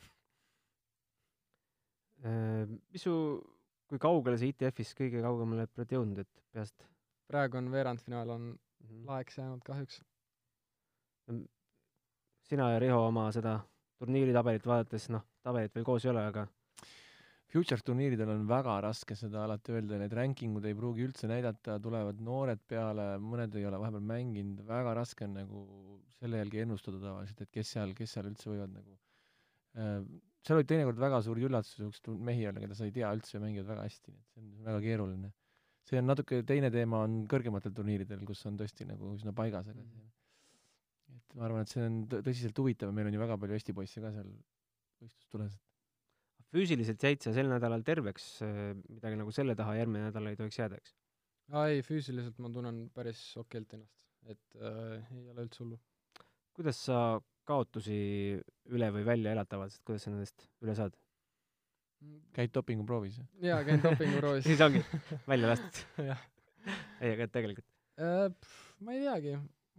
Äh, 2.26 2.66
mis 2.92 3.04
su, 3.06 3.14
kui 3.88 4.00
kaugele 4.02 4.40
sa 4.40 4.48
ITF-is 4.48 4.96
kõige 4.98 5.22
kaugemale 5.22 5.68
oled 5.68 5.92
jõudnud, 5.94 6.24
et 6.24 6.46
peast 6.52 6.88
praegu 7.28 7.60
on 7.60 7.70
veerandfinaal 7.72 8.32
on 8.34 8.48
Mhm. 8.84 9.08
laeks 9.08 9.38
jäänud 9.38 9.62
kahjuks. 9.66 10.02
sina 12.48 12.72
ja 12.72 12.80
Riho 12.80 13.08
oma 13.08 13.32
seda 13.32 13.60
turniiritabelit 14.00 14.66
vaadates, 14.66 15.10
noh, 15.10 15.26
tabelit 15.44 15.74
veel 15.76 15.86
koos 15.86 16.06
ei 16.06 16.12
ole, 16.12 16.22
aga 16.26 16.48
Futures 17.48 17.84
turniiridel 17.88 18.30
on 18.34 18.44
väga 18.50 18.74
raske 18.84 19.16
seda 19.16 19.46
alati 19.46 19.72
öelda, 19.72 20.00
need 20.02 20.14
rankingud 20.18 20.66
ei 20.68 20.76
pruugi 20.76 21.06
üldse 21.08 21.30
näidata, 21.32 21.78
tulevad 21.84 22.20
noored 22.20 22.60
peale, 22.68 23.14
mõned 23.24 23.56
ei 23.56 23.68
ole 23.70 23.80
vahepeal 23.80 24.04
mänginud, 24.04 24.66
väga 24.68 24.96
raske 24.98 25.24
on 25.30 25.38
nagu 25.40 25.64
selle 26.18 26.42
jälgi 26.42 26.66
ennustada 26.66 27.00
tavaliselt, 27.00 27.46
et 27.46 27.54
kes 27.54 27.72
seal, 27.78 27.94
kes 27.96 28.18
seal 28.18 28.28
üldse 28.28 28.52
võivad 28.52 28.74
nagu 28.76 28.98
äh, 29.80 30.02
seal 30.48 30.60
olid 30.60 30.70
teinekord 30.70 31.00
väga 31.02 31.20
suuri 31.26 31.46
üllatusi, 31.48 31.82
niisuguseid 31.84 32.24
mehi 32.30 32.46
oli, 32.50 32.64
keda 32.64 32.78
sa 32.78 32.88
ei 32.88 32.94
tea 32.96 33.10
üldse, 33.16 33.42
mängivad 33.44 33.72
väga 33.74 33.88
hästi, 33.88 34.14
nii 34.14 34.22
et 34.22 34.34
see 34.34 34.44
on 34.44 34.68
väga 34.68 34.84
keeruline. 34.86 35.32
see 35.88 36.02
on 36.02 36.10
natuke 36.12 36.42
teine 36.48 36.70
teema 36.72 37.02
on 37.08 37.22
kõrgematel 37.32 37.74
turniiridel, 37.76 38.24
kus 38.28 38.44
on 38.50 38.60
tõesti 38.60 38.88
nagu 38.88 39.14
üsna 39.16 39.34
paigas, 39.36 39.70
aga 39.72 39.84
see 39.88 40.06
et 41.16 41.36
ma 41.38 41.48
arvan, 41.48 41.64
et 41.64 41.72
see 41.72 41.84
on 41.84 42.02
tõ- 42.12 42.22
tõsiselt 42.26 42.60
huvitav 42.60 42.92
meil 42.96 43.10
on 43.10 43.16
ju 43.16 43.24
väga 43.24 43.38
palju 43.40 43.58
Eesti 43.58 43.76
poisse 43.76 44.04
ka 44.04 44.12
seal 44.16 44.30
võistlustules, 45.02 45.56
et 45.56 45.67
füüsiliselt 46.54 47.04
jäid 47.04 47.24
sa 47.24 47.34
sel 47.36 47.50
nädalal 47.52 47.84
terveks, 47.88 48.28
midagi 48.88 49.20
nagu 49.20 49.34
selle 49.36 49.56
taha 49.60 49.78
järgmine 49.80 50.08
nädal 50.10 50.32
ei 50.32 50.40
tohiks 50.40 50.60
jääda, 50.62 50.80
eks? 50.80 50.96
aa 51.54 51.68
ei, 51.74 51.84
füüsiliselt 51.86 52.40
ma 52.44 52.52
tunnen 52.54 52.86
päris 52.96 53.22
okeilt 53.40 53.78
ennast, 53.78 53.98
et 54.28 54.62
äh, 54.62 55.10
ei 55.16 55.28
ole 55.34 55.48
üldse 55.48 55.64
hullu. 55.64 55.80
kuidas 56.58 56.84
sa 56.90 57.02
kaotusi 57.48 58.00
üle 58.76 58.92
või 58.96 59.06
välja 59.08 59.36
elad 59.36 59.52
tavaliselt, 59.52 59.84
kuidas 59.88 60.08
sa 60.08 60.14
nendest 60.14 60.50
üle 60.64 60.76
saad? 60.78 60.98
käid 62.36 62.54
dopinguproovis? 62.54 63.22
jaa, 63.44 63.64
käin 63.68 63.82
dopinguproovis 63.84 64.46
siis 64.52 64.62
ongi 64.62 64.84
välja 65.28 65.56
lastud. 65.56 65.82
ei, 67.02 67.16
aga 67.16 67.28
tegelikult 67.32 67.68
Äh, 67.98 68.30
ma 68.86 68.94
ei 68.94 69.02
teagi, 69.02 69.32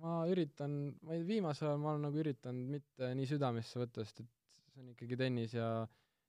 ma 0.02 0.24
üritan, 0.26 0.72
ma 1.06 1.14
ei, 1.14 1.22
viimasel 1.26 1.68
ajal 1.68 1.82
ma 1.82 1.92
olen 1.92 2.08
nagu 2.08 2.18
üritanud 2.18 2.72
mitte 2.72 3.12
nii 3.14 3.28
südamesse 3.30 3.78
võtta, 3.78 4.02
sest 4.02 4.24
et 4.24 4.32
see 4.72 4.82
on 4.82 4.88
ikkagi 4.90 5.18
tennis 5.20 5.54
ja 5.54 5.68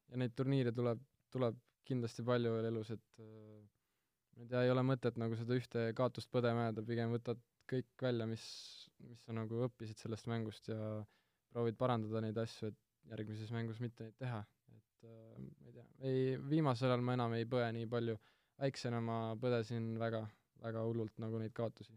ja 0.10 0.22
neid 0.22 0.36
turniire 0.38 0.74
tuleb, 0.76 1.02
tuleb 1.34 1.58
kindlasti 1.90 2.26
palju 2.26 2.56
veel 2.56 2.70
elus, 2.72 2.92
et 2.96 3.22
äh, 3.24 3.62
ma 4.36 4.46
ei 4.46 4.52
tea, 4.52 4.66
ei 4.66 4.74
ole 4.74 4.84
mõtet 4.86 5.18
nagu 5.22 5.38
seda 5.40 5.58
ühte 5.58 5.90
kaotust 5.98 6.32
põdema 6.34 6.70
jääda, 6.70 6.86
pigem 6.88 7.14
võtad 7.16 7.42
kõik 7.70 8.02
välja, 8.02 8.26
mis, 8.30 8.44
mis 9.06 9.22
sa 9.26 9.36
nagu 9.38 9.64
õppisid 9.68 10.02
sellest 10.02 10.30
mängust 10.32 10.70
ja 10.72 10.80
proovid 11.54 11.78
parandada 11.80 12.22
neid 12.24 12.38
asju, 12.42 12.72
et 12.72 13.12
järgmises 13.14 13.54
mängus 13.54 13.80
mitte 13.84 14.06
neid 14.06 14.18
teha. 14.22 14.42
et 14.76 15.08
äh, 15.08 15.38
ma 15.38 15.72
ei 15.72 15.74
tea, 15.78 15.88
ei, 16.10 16.22
viimasel 16.52 16.92
ajal 16.92 17.06
ma 17.06 17.16
enam 17.18 17.34
ei 17.38 17.48
põe 17.50 17.66
nii 17.76 17.90
palju, 17.90 18.18
väiksena 18.62 19.00
ma 19.02 19.20
põdesin 19.42 19.92
väga, 20.02 20.24
väga 20.64 20.86
hullult 20.86 21.18
nagu 21.24 21.42
neid 21.42 21.56
kaotusi. 21.58 21.96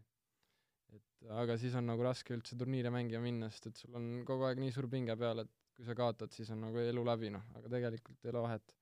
et 0.93 1.29
aga 1.41 1.57
siis 1.57 1.75
on 1.79 1.89
nagu 1.89 2.05
raske 2.05 2.35
üldse 2.35 2.57
turniire 2.59 2.91
mängima 2.93 3.23
minna, 3.25 3.49
sest 3.49 3.71
et 3.71 3.83
sul 3.83 3.97
on 3.99 4.09
kogu 4.27 4.47
aeg 4.47 4.61
nii 4.61 4.73
suur 4.75 4.89
pinge 4.91 5.15
peal, 5.19 5.45
et 5.45 5.62
kui 5.83 5.91
sa 5.91 5.99
kaotad, 5.99 6.31
siis 6.31 6.47
on 6.55 6.61
nagu 6.63 6.79
elu 6.79 7.01
läbi, 7.03 7.29
noh, 7.33 7.43
aga 7.59 7.67
tegelikult 7.75 8.23
ei 8.23 8.31
ole 8.31 8.41
vahet. 8.45 8.73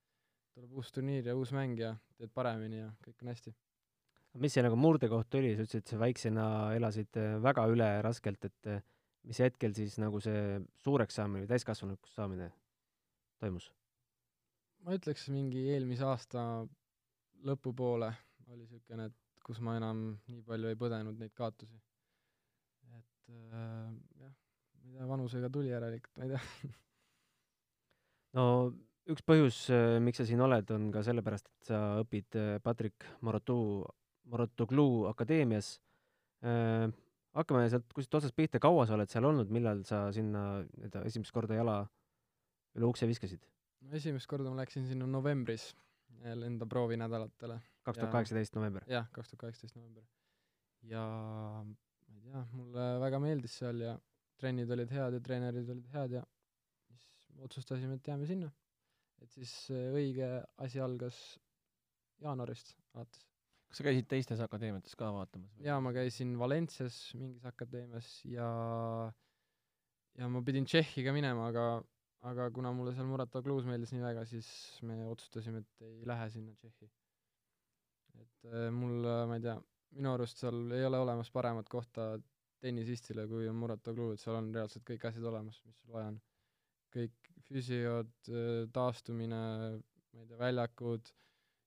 tuleb 0.52 0.74
uus 0.76 0.90
turniir 0.92 1.26
ja 1.26 1.34
uus 1.34 1.54
mäng 1.56 1.80
ja 1.80 1.94
teed 2.20 2.30
paremini 2.36 2.82
ja 2.82 2.90
kõik 3.02 3.24
on 3.24 3.30
hästi. 3.32 3.54
mis 4.44 4.54
see 4.54 4.64
nagu 4.64 4.78
murdekoht 4.78 5.36
oli, 5.40 5.56
sa 5.56 5.66
ütlesid, 5.66 5.88
sa 5.90 5.98
väiksena 6.00 6.46
elasid 6.76 7.18
äh, 7.18 7.38
väga 7.42 7.66
üle 7.72 7.88
raskelt, 8.06 8.46
et 8.46 8.70
äh, 8.70 8.84
mis 9.26 9.40
hetkel 9.42 9.74
siis 9.74 9.98
nagu 10.04 10.22
see 10.22 10.60
suureks 10.84 11.18
saamine 11.18 11.46
või 11.46 11.50
täiskasvanuks 11.50 12.14
saamine 12.20 12.52
toimus? 13.42 13.72
ma 14.86 14.94
ütleks 15.00 15.26
mingi 15.34 15.66
eelmise 15.74 16.06
aasta 16.06 16.44
lõpupoole 17.48 18.12
oli 18.52 18.62
niisugune, 18.62 19.10
et 19.10 19.42
kus 19.48 19.64
ma 19.66 19.78
enam 19.80 20.04
nii 20.30 20.46
palju 20.46 20.70
ei 20.70 20.78
põdenud 20.78 21.18
neid 21.18 21.34
kaotusi. 21.34 21.82
et 22.94 23.34
äh, 23.34 23.90
jah, 24.22 24.38
ma 24.78 24.94
ei 24.94 24.96
tea, 25.00 25.10
vanusega 25.16 25.50
tuli 25.50 25.74
järelikult, 25.74 26.14
ma 26.22 26.30
ei 26.30 26.36
tea 26.36 26.72
no 28.38 28.46
üks 29.12 29.24
põhjus, 29.28 29.64
miks 30.04 30.22
sa 30.22 30.28
siin 30.28 30.42
oled, 30.46 30.70
on 30.76 30.90
ka 30.94 31.04
sellepärast, 31.06 31.48
et 31.50 31.72
sa 31.72 31.80
õpid 32.04 32.38
äh, 32.40 32.52
Patrick 32.64 33.08
Morotu, 33.26 33.58
Morotoglu 34.32 35.08
akadeemias. 35.10 35.80
hakkame 36.42 37.68
sealt 37.70 37.86
kuskilt 37.94 38.18
otsast 38.18 38.36
pihta, 38.36 38.60
kaua 38.62 38.88
sa 38.90 38.96
oled 38.96 39.10
seal 39.12 39.26
olnud, 39.28 39.52
millal 39.54 39.84
sa 39.86 40.08
sinna 40.16 40.62
nii-öelda 40.64 41.04
esimest 41.10 41.34
korda 41.36 41.58
jala 41.58 41.76
üle 42.78 42.88
ukse 42.88 43.08
viskasid? 43.10 43.44
no 43.82 43.94
esimest 43.98 44.30
korda 44.30 44.50
ma 44.50 44.62
läksin 44.62 44.88
sinna 44.88 45.08
novembris 45.10 45.72
enda 46.22 46.66
proovinädalatele. 46.70 47.60
kaks 47.84 48.00
tuhat 48.00 48.12
kaheksateist 48.12 48.56
november. 48.56 48.86
jah, 48.88 49.08
kaks 49.12 49.32
tuhat 49.32 49.46
kaheksateist 49.46 49.76
november. 49.76 50.04
ja 50.82 51.06
ma 51.66 52.16
ei 52.16 52.22
tea, 52.26 52.44
mulle 52.58 52.88
väga 53.06 53.20
meeldis 53.20 53.58
seal 53.62 53.82
ja 53.86 53.96
trennid 54.42 54.72
olid 54.72 54.92
head 54.98 55.18
ja 55.18 55.22
treenerid 55.22 55.70
olid 55.70 55.90
head 55.94 56.18
ja 56.20 56.24
otsustasime, 57.46 57.98
et 58.00 58.08
jääme 58.08 58.28
sinna. 58.30 58.52
et 59.22 59.30
siis 59.30 59.54
äh, 59.70 59.92
õige 59.94 60.28
asi 60.58 60.80
algas 60.82 61.18
jaanuarist 62.22 62.74
alates. 62.94 63.26
kas 63.70 63.80
sa 63.80 63.86
käisid 63.88 64.08
teistes 64.10 64.42
akadeemiates 64.44 64.96
ka 64.98 65.12
vaatamas? 65.14 65.54
jaa, 65.66 65.80
ma 65.84 65.94
käisin 65.96 66.38
Valencias 66.40 67.00
mingis 67.20 67.46
akadeemias 67.46 68.10
ja 68.26 68.48
ja 70.20 70.30
ma 70.30 70.42
pidin 70.46 70.66
Tšehhi 70.66 71.06
ka 71.06 71.14
minema, 71.16 71.48
aga 71.52 71.66
aga 72.32 72.50
kuna 72.54 72.74
mulle 72.78 72.94
seal 72.96 73.08
Muratogluus 73.10 73.66
meeldis 73.66 73.94
nii 73.96 74.04
väga, 74.04 74.26
siis 74.30 74.50
me 74.86 75.00
otsustasime, 75.10 75.64
et 75.64 75.86
ei 75.88 76.04
lähe 76.10 76.30
sinna 76.34 76.54
Tšehhi. 76.58 76.90
et 78.22 78.50
äh, 78.52 78.68
mul, 78.74 79.08
ma 79.30 79.38
ei 79.38 79.46
tea, 79.48 79.56
minu 79.98 80.14
arust 80.14 80.44
seal 80.44 80.64
ei 80.76 80.86
ole 80.86 81.00
olemas 81.02 81.32
paremat 81.34 81.70
kohta 81.70 82.14
tennisistile, 82.62 83.26
kui 83.28 83.48
on 83.50 83.58
Muratoglu, 83.58 84.12
et 84.14 84.22
seal 84.22 84.38
on 84.38 84.52
reaalselt 84.56 84.86
kõik 84.88 85.08
asjad 85.10 85.26
olemas, 85.32 85.58
mis 85.66 85.80
sul 85.82 85.96
vaja 85.96 86.12
on. 86.12 86.20
Kõik 86.94 87.32
füsiod, 87.52 88.12
taastumine, 88.76 89.42
ma 90.12 90.24
ei 90.24 90.30
tea, 90.30 90.40
väljakud, 90.40 91.12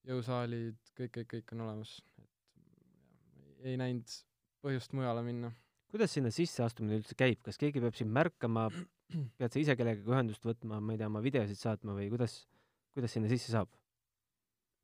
jõusaalid, 0.09 0.79
kõik, 0.99 1.13
kõik, 1.19 1.29
kõik 1.35 1.55
on 1.57 1.67
olemas. 1.67 1.99
et 2.21 3.71
ei 3.71 3.77
näinud 3.81 4.17
põhjust 4.65 4.97
mujale 4.97 5.23
minna. 5.25 5.53
kuidas 5.93 6.13
sinna 6.17 6.33
sisseastumine 6.35 6.99
üldse 7.01 7.15
käib, 7.17 7.41
kas 7.45 7.61
keegi 7.61 7.81
peab 7.81 7.97
sind 7.97 8.13
märkama, 8.13 8.69
pead 9.39 9.53
sa 9.53 9.61
ise 9.61 9.77
kellegagi 9.79 10.11
ühendust 10.11 10.45
võtma, 10.45 10.81
ma 10.81 10.95
ei 10.95 11.01
tea, 11.01 11.09
oma 11.13 11.23
videosid 11.25 11.61
saatma 11.61 11.95
või 11.97 12.09
kuidas, 12.13 12.43
kuidas 12.97 13.15
sinna 13.17 13.31
sisse 13.33 13.53
saab? 13.55 13.73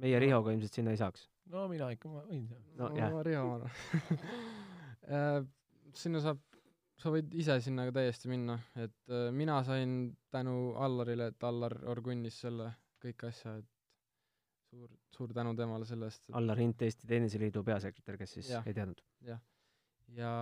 meie 0.00 0.16
Rihoga 0.16 0.54
ilmselt 0.54 0.76
sinna 0.78 0.94
ei 0.94 1.00
saaks. 1.00 1.26
no 1.52 1.66
mina 1.68 1.90
ikka, 1.92 2.08
ma 2.08 2.22
võin 2.28 2.46
jah. 2.48 2.62
no 2.78 2.92
jah, 2.96 3.16
Riho, 3.26 3.42
ma 3.48 3.54
arvan. 3.58 5.48
sinna 6.02 6.22
saab, 6.24 6.40
sa 7.00 7.12
võid 7.14 7.34
ise 7.40 7.56
sinna 7.64 7.86
ka 7.88 7.96
täiesti 8.00 8.30
minna, 8.30 8.58
et 8.76 9.12
äh, 9.12 9.28
mina 9.34 9.60
sain 9.66 10.14
tänu 10.32 10.72
Allarile, 10.80 11.30
et 11.32 11.46
Allar 11.48 11.76
orgunnis 11.90 12.40
selle 12.44 12.70
kõik 13.00 13.24
asja, 13.30 13.56
et 13.60 13.68
suur, 14.70 14.90
suur 15.16 15.32
tänu 15.36 15.54
temale 15.58 15.88
selle 15.88 16.10
eest, 16.10 16.28
et 16.28 16.36
Allar 16.40 16.60
Hint, 16.60 16.84
Eesti 16.86 17.08
Tenniseliidu 17.10 17.64
peasekretär, 17.66 18.18
kes 18.20 18.36
siis 18.38 18.52
Jah. 18.52 18.66
ei 18.68 18.76
teadnud. 18.76 19.00
ja, 19.26 19.38
ja 20.18 20.34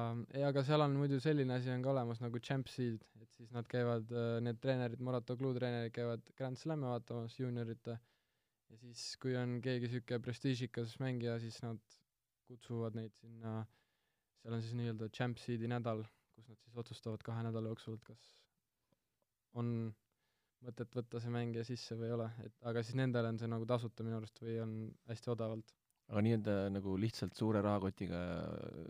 aga 0.48 0.64
seal 0.66 0.82
on 0.84 0.98
muidu 0.98 1.20
selline 1.22 1.58
asi 1.58 1.70
on 1.72 1.84
ka 1.84 1.92
olemas 1.94 2.22
nagu 2.24 2.42
Champ 2.42 2.70
Seed, 2.72 3.04
et 3.22 3.38
siis 3.38 3.54
nad 3.54 3.68
käivad, 3.70 4.10
need 4.44 4.60
treenerid, 4.62 5.02
Morato 5.04 5.36
Clue 5.38 5.56
treenerid 5.56 5.94
käivad 5.94 6.26
Grand 6.38 6.58
Slam'e 6.60 6.90
vaatamas 6.90 7.38
juuniorite 7.38 7.98
ja 8.68 8.76
siis, 8.82 9.02
kui 9.22 9.36
on 9.38 9.58
keegi 9.64 9.88
niisugune 9.88 10.20
prestiižikas 10.24 10.98
mängija, 11.02 11.38
siis 11.42 11.60
nad 11.64 11.80
kutsuvad 12.48 12.96
neid 12.96 13.14
sinna, 13.16 13.60
seal 14.42 14.56
on 14.56 14.64
siis 14.64 14.76
nii-öelda 14.78 15.10
Champ 15.14 15.40
Seedi 15.40 15.68
nädal, 15.70 16.02
kus 16.38 16.50
nad 16.50 16.60
siis 16.62 16.76
otsustavad 16.82 17.24
kahe 17.26 17.42
nädala 17.46 17.72
jooksul, 17.72 17.98
et 17.98 18.04
kas 18.06 18.28
on 19.58 19.72
mõtet 20.64 20.94
võtta 20.94 21.20
see 21.22 21.32
mängija 21.32 21.64
sisse 21.66 21.96
või 21.98 22.08
ei 22.08 22.16
ole, 22.16 22.28
et 22.44 22.54
aga 22.70 22.82
siis 22.82 22.98
nendele 22.98 23.30
on 23.32 23.38
see 23.40 23.50
nagu 23.50 23.66
tasuta 23.68 24.06
minu 24.06 24.18
arust 24.18 24.40
või 24.42 24.58
on 24.62 24.72
hästi 25.10 25.32
odavalt. 25.34 25.74
aga 26.08 26.22
nii-öelda 26.24 26.56
nagu 26.74 26.96
lihtsalt 26.98 27.36
suure 27.38 27.62
rahakotiga 27.64 28.22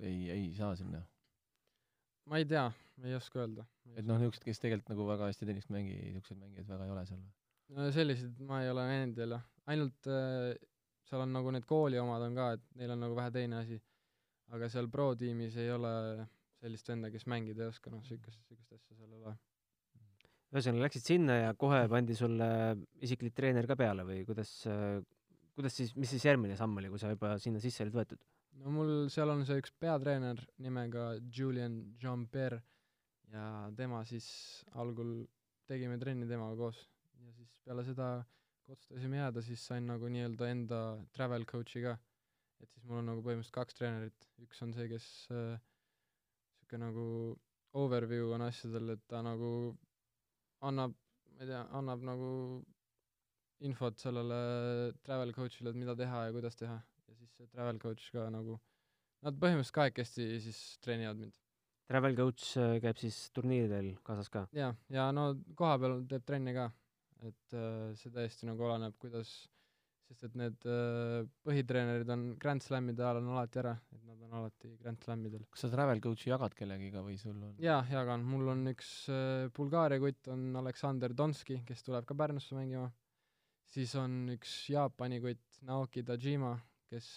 ei, 0.01 0.29
ei 0.35 0.47
saa 0.57 0.75
sinna? 0.79 1.03
ma 2.29 2.41
ei 2.41 2.49
tea, 2.49 2.67
ei 3.05 3.17
oska 3.19 3.43
öelda. 3.45 3.67
et 3.95 4.07
noh, 4.09 4.21
niisugused, 4.21 4.47
kes 4.47 4.65
tegelikult 4.65 4.95
nagu 4.95 5.09
väga 5.11 5.29
hästi 5.33 5.51
tennist 5.51 5.73
mängi, 5.75 5.99
niisuguseid 6.15 6.41
mängijaid 6.41 6.73
väga 6.73 6.89
ei 6.89 6.97
ole 6.97 7.05
seal 7.11 7.21
või? 7.21 7.37
no 7.77 7.93
selliseid 7.93 8.43
ma 8.49 8.63
ei 8.65 8.73
ole 8.73 8.89
näinud 8.89 9.23
jälle, 9.25 9.43
ainult 9.69 10.11
äh, 10.13 10.57
seal 11.09 11.25
on 11.25 11.37
nagu 11.37 11.53
need 11.53 11.69
kooli 11.69 12.01
omad 12.01 12.25
on 12.25 12.37
ka, 12.37 12.51
et 12.57 12.67
neil 12.81 12.97
on 12.97 13.07
nagu 13.07 13.17
vähe 13.17 13.33
teine 13.35 13.61
asi. 13.63 13.81
aga 14.57 14.69
seal 14.73 14.89
pro 14.89 15.11
tiimis 15.21 15.57
ei 15.61 15.71
ole 15.71 15.93
sellist 16.63 16.91
venda, 16.91 17.11
kes 17.15 17.29
mängida 17.31 17.67
ei 17.67 17.73
oska, 17.73 17.93
noh, 17.93 18.03
siukest, 18.07 18.41
siukest 18.49 18.75
asja 18.75 18.97
seal 18.97 19.13
ei 19.13 19.23
ole. 19.23 19.37
ühesõnaga 20.49 20.87
läksid 20.87 21.05
sinna 21.05 21.37
ja 21.43 21.53
kohe 21.61 21.83
pandi 21.93 22.17
sulle 22.17 22.49
isiklik 23.05 23.37
treener 23.37 23.69
ka 23.69 23.77
peale 23.77 24.07
või 24.09 24.23
kuidas, 24.29 24.53
kuidas 25.55 25.77
siis, 25.77 25.95
mis 25.97 26.11
siis 26.15 26.25
järgmine 26.25 26.57
samm 26.57 26.81
oli, 26.81 26.91
kui 26.93 27.01
sa 27.03 27.13
juba 27.13 27.37
sinna 27.43 27.61
sisse 27.63 27.85
olid 27.85 27.99
võetud? 28.01 28.23
no 28.63 28.73
mul 28.75 28.93
seal 29.13 29.31
on 29.31 29.45
see 29.47 29.61
üks 29.61 29.75
peatreener 29.83 30.41
nimega 30.65 31.11
Julian 31.35 31.79
Jean-Pierre 32.03 32.63
ja 33.33 33.45
tema 33.77 34.03
siis 34.09 34.29
algul 34.81 35.21
tegime 35.69 35.99
trenni 36.01 36.27
temaga 36.29 36.57
koos 36.59 36.81
ja 37.21 37.33
siis 37.37 37.55
peale 37.65 37.85
seda, 37.87 38.09
kui 38.65 38.75
otsustasime 38.75 39.21
jääda, 39.21 39.45
siis 39.45 39.65
sain 39.71 39.89
nagu 39.91 40.09
nii-öelda 40.13 40.51
enda 40.53 40.81
travel 41.17 41.45
coach'i 41.49 41.85
ka. 41.85 41.97
et 42.63 42.71
siis 42.73 42.87
mul 42.89 43.03
on 43.03 43.13
nagu 43.13 43.23
põhimõtteliselt 43.23 43.55
kaks 43.55 43.77
treenerit, 43.79 44.29
üks 44.43 44.63
on 44.65 44.73
see, 44.75 44.89
kes 44.91 45.05
äh, 45.31 45.61
sihuke 46.69 46.81
nagu 46.81 47.37
overview 47.75 48.35
on 48.35 48.43
asjadel, 48.43 48.93
et 48.95 49.01
ta 49.09 49.23
nagu 49.23 49.77
annab, 50.61 50.95
ma 51.33 51.43
ei 51.43 51.49
tea, 51.49 51.65
annab 51.73 52.03
nagu 52.05 52.31
infot 53.61 53.99
sellele 53.99 54.93
travel 55.03 55.33
coach'ile, 55.33 55.71
et 55.71 55.79
mida 55.79 55.97
teha 55.97 56.27
ja 56.27 56.33
kuidas 56.33 56.57
teha 56.57 56.77
ja 57.09 57.15
siis 57.17 57.33
see 57.37 57.49
travel 57.49 57.79
coach 57.79 58.11
ka 58.13 58.29
nagu, 58.31 58.59
nad 59.25 59.39
põhimõtteliselt 59.41 59.75
kahekesti 59.75 60.41
siis 60.45 60.79
treenivad 60.85 61.19
mind. 61.19 61.39
Travel 61.89 62.17
coach 62.17 62.57
äh, 62.61 62.77
käib 62.85 62.99
siis 63.01 63.31
turniiridel 63.33 63.95
kaasas 64.05 64.29
ka? 64.29 64.47
jaa, 64.53 64.75
ja 64.93 65.09
no 65.13 65.31
kohapeal 65.57 66.03
teeb 66.11 66.27
trenni 66.29 66.55
ka, 66.55 66.69
et 67.25 67.57
äh, 67.57 67.95
see 67.97 68.13
täiesti 68.13 68.47
nagu 68.47 68.69
oleneb, 68.69 68.99
kuidas, 69.01 69.49
sest 70.09 70.25
et 70.25 70.37
need 70.41 70.65
äh, 70.69 71.27
põhitreenerid 71.45 72.09
on 72.13 72.23
Grand 72.41 72.65
Slamide 72.65 73.05
ajal 73.05 73.21
on 73.21 73.29
alati 73.35 73.61
ära, 73.61 73.75
et 73.93 74.01
nad 74.09 74.23
on 74.25 74.37
alati 74.41 74.71
Grand 74.81 75.01
Slamidel. 75.05 75.45
kas 75.53 75.67
sa 75.67 75.71
travel 75.73 76.01
coach'i 76.05 76.33
jagad 76.33 76.57
kellegiga 76.57 77.03
või 77.05 77.19
sul 77.21 77.37
on 77.37 77.61
jaa, 77.63 77.83
jagan, 77.93 78.25
mul 78.29 78.49
on 78.55 78.65
üks 78.73 78.93
äh, 79.13 79.51
Bulgaaria 79.57 80.01
kutt 80.03 80.33
on 80.33 80.49
Aleksander 80.63 81.15
Donski, 81.17 81.61
kes 81.69 81.85
tuleb 81.87 82.09
ka 82.09 82.17
Pärnusse 82.19 82.57
mängima, 82.57 82.89
siis 83.69 83.95
on 84.01 84.19
üks 84.35 84.57
Jaapani 84.73 85.21
kutt 85.25 85.63
Naoki 85.69 86.05
Tajima, 86.09 86.55
kes, 86.89 87.09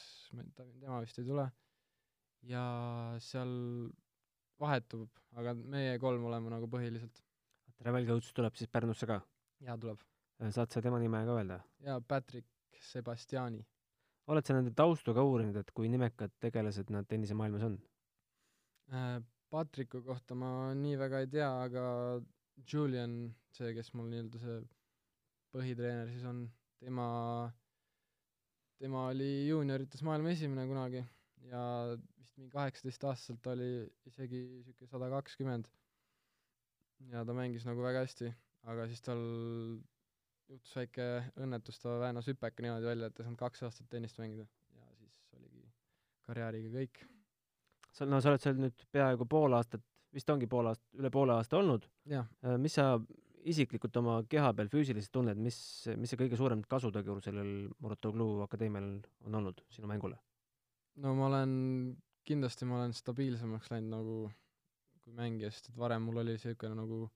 ta, 0.56 0.68
tema 0.68 1.02
vist 1.06 1.20
ei 1.22 1.28
tule, 1.32 1.48
ja 2.52 2.64
seal 3.24 3.52
vahetub, 4.62 5.10
aga 5.40 5.56
meie 5.56 5.96
kolm 6.02 6.28
oleme 6.30 6.52
nagu 6.54 6.68
põhiliselt. 6.70 7.24
Travel 7.82 8.06
coach 8.06 8.34
tuleb 8.38 8.58
siis 8.60 8.70
Pärnusse 8.70 9.08
ka? 9.10 9.22
jaa, 9.62 9.78
tuleb. 9.78 10.02
saad 10.50 10.74
sa 10.74 10.82
tema 10.84 11.00
nime 11.02 11.24
ka 11.26 11.38
öelda? 11.38 11.64
jaa, 11.86 12.02
Patrick 12.02 12.51
Sebastiani. 12.80 13.62
oled 14.32 14.48
sa 14.48 14.56
nende 14.56 14.72
taustu 14.78 15.14
ka 15.14 15.24
uurinud, 15.28 15.58
et 15.60 15.72
kui 15.76 15.90
nimekad 15.92 16.32
tegelased 16.40 16.92
nad 16.94 17.08
tennisemaailmas 17.10 17.64
on? 17.68 17.80
Äh, 18.94 19.18
Patriku 19.52 20.00
kohta 20.06 20.36
ma 20.36 20.72
nii 20.78 20.96
väga 21.00 21.20
ei 21.24 21.28
tea, 21.28 21.50
aga 21.66 21.86
Julian, 22.72 23.16
see, 23.52 23.74
kes 23.76 23.92
mul 23.98 24.08
nii-öelda 24.12 24.40
see 24.40 24.60
põhitreener 25.52 26.12
siis 26.14 26.24
on, 26.30 26.46
tema, 26.80 27.08
tema 28.80 29.08
oli 29.10 29.32
juuniorites 29.50 30.04
maailma 30.08 30.32
esimene 30.32 30.68
kunagi 30.70 31.04
ja 31.50 31.64
vist 31.98 32.38
mingi 32.38 32.52
kaheksateistaastaselt 32.54 33.48
oli 33.54 33.72
isegi 34.08 34.42
sihuke 34.64 34.88
sada 34.88 35.10
kakskümmend. 35.12 35.68
ja 37.12 37.26
ta 37.26 37.34
mängis 37.34 37.66
nagu 37.66 37.82
väga 37.82 38.06
hästi, 38.06 38.30
aga 38.72 38.86
siis 38.88 39.02
tal 39.02 39.22
juhtus 40.52 40.76
väike 40.76 41.08
õnnetus, 41.40 41.80
ta 41.82 41.96
väänas 42.02 42.28
hüpeka 42.28 42.64
niimoodi 42.64 42.90
välja, 42.90 43.08
et 43.08 43.16
ta 43.16 43.24
ei 43.24 43.30
saanud 43.30 43.40
kaks 43.40 43.64
aastat 43.68 43.90
tennist 43.92 44.20
mängida 44.20 44.46
ja 44.76 44.90
siis 44.98 45.18
oligi 45.38 45.64
karjääriga 46.28 46.74
kõik. 46.76 47.02
sa, 47.92 48.06
no 48.06 48.22
sa 48.22 48.32
oled 48.32 48.44
seal 48.44 48.60
nüüd 48.60 48.86
peaaegu 48.92 49.28
pool 49.32 49.56
aastat, 49.58 49.84
vist 50.16 50.30
ongi 50.34 50.50
pool 50.52 50.72
aastat, 50.72 50.88
üle 51.00 51.12
poole 51.14 51.36
aasta 51.38 51.60
olnud. 51.62 51.88
jah, 52.12 52.28
mis 52.60 52.76
sa 52.80 52.94
isiklikult 53.42 53.96
oma 53.98 54.20
keha 54.30 54.52
peal 54.54 54.70
füüsiliselt 54.70 55.14
tunned, 55.16 55.40
mis, 55.42 55.58
mis 55.98 56.12
see 56.12 56.20
kõige 56.20 56.38
suurem 56.38 56.62
kasutegur 56.70 57.24
sellel 57.24 57.72
Muratoglu 57.82 58.44
akadeemial 58.46 58.94
on 59.26 59.42
olnud 59.42 59.64
sinu 59.74 59.90
mängule? 59.90 60.20
no 61.02 61.16
ma 61.16 61.30
olen, 61.32 61.54
kindlasti 62.28 62.68
ma 62.68 62.82
olen 62.82 62.94
stabiilsemaks 62.94 63.72
läinud 63.72 63.96
nagu 63.96 64.18
kui 65.02 65.16
mängija, 65.18 65.50
sest 65.50 65.72
et 65.72 65.80
varem 65.80 66.04
mul 66.06 66.22
oli 66.22 66.36
niisugune 66.36 66.76
nagu 66.78 67.08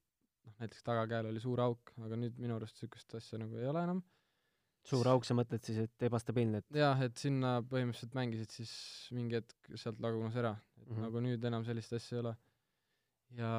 noh, 0.45 0.57
näiteks 0.61 0.85
tagakäel 0.85 1.29
oli 1.31 1.41
suur 1.43 1.61
auk, 1.65 1.93
aga 2.05 2.19
nüüd 2.19 2.37
minu 2.41 2.57
arust 2.57 2.77
niisugust 2.79 3.17
asja 3.19 3.39
nagu 3.41 3.57
ei 3.61 3.69
ole 3.71 3.85
enam. 3.87 4.03
suur 4.85 5.07
auk, 5.09 5.25
sa 5.25 5.33
mõtled 5.37 5.65
siis, 5.65 5.79
et 5.87 6.05
ebastabiilne, 6.05 6.61
et 6.61 6.79
jah, 6.81 6.99
et 7.07 7.17
sinna 7.17 7.57
põhimõtteliselt 7.65 8.17
mängisid 8.17 8.51
siis 8.53 8.73
mingi 9.17 9.39
hetk 9.39 9.71
sealt 9.81 10.01
lagunes 10.03 10.37
ära, 10.37 10.53
et 10.77 10.85
mm. 10.85 10.93
-hmm. 10.93 11.07
nagu 11.07 11.25
nüüd 11.25 11.49
enam 11.51 11.65
sellist 11.65 11.93
asja 11.97 12.17
ei 12.17 12.21
ole. 12.21 12.35
ja 13.39 13.51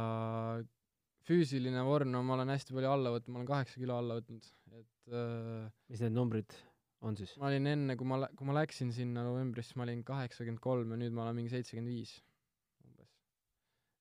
füüsiline 1.27 1.83
vorm, 1.87 2.13
no 2.15 2.23
ma 2.23 2.37
olen 2.37 2.55
hästi 2.55 2.77
palju 2.77 2.93
alla 2.93 3.11
võtnud, 3.17 3.33
ma 3.35 3.43
olen 3.43 3.51
kaheksa 3.51 3.83
kilo 3.83 3.99
alla 3.99 4.21
võtnud, 4.21 4.47
et 4.79 5.13
äh, 5.13 5.67
mis 5.91 6.05
need 6.05 6.15
numbrid 6.15 6.55
on 7.05 7.19
siis? 7.19 7.35
ma 7.41 7.51
olin 7.51 7.67
enne, 7.73 7.97
kui 7.99 8.09
ma 8.09 8.21
lä-, 8.23 8.31
kui 8.39 8.49
ma 8.49 8.55
läksin 8.61 8.93
sinna 8.95 9.25
novembris, 9.27 9.75
ma 9.77 9.87
olin 9.87 10.05
kaheksakümmend 10.07 10.63
kolm 10.63 10.95
ja 10.95 11.01
nüüd 11.01 11.17
ma 11.17 11.27
olen 11.27 11.41
mingi 11.41 11.53
seitsekümmend 11.53 11.93
viis. 11.93 12.15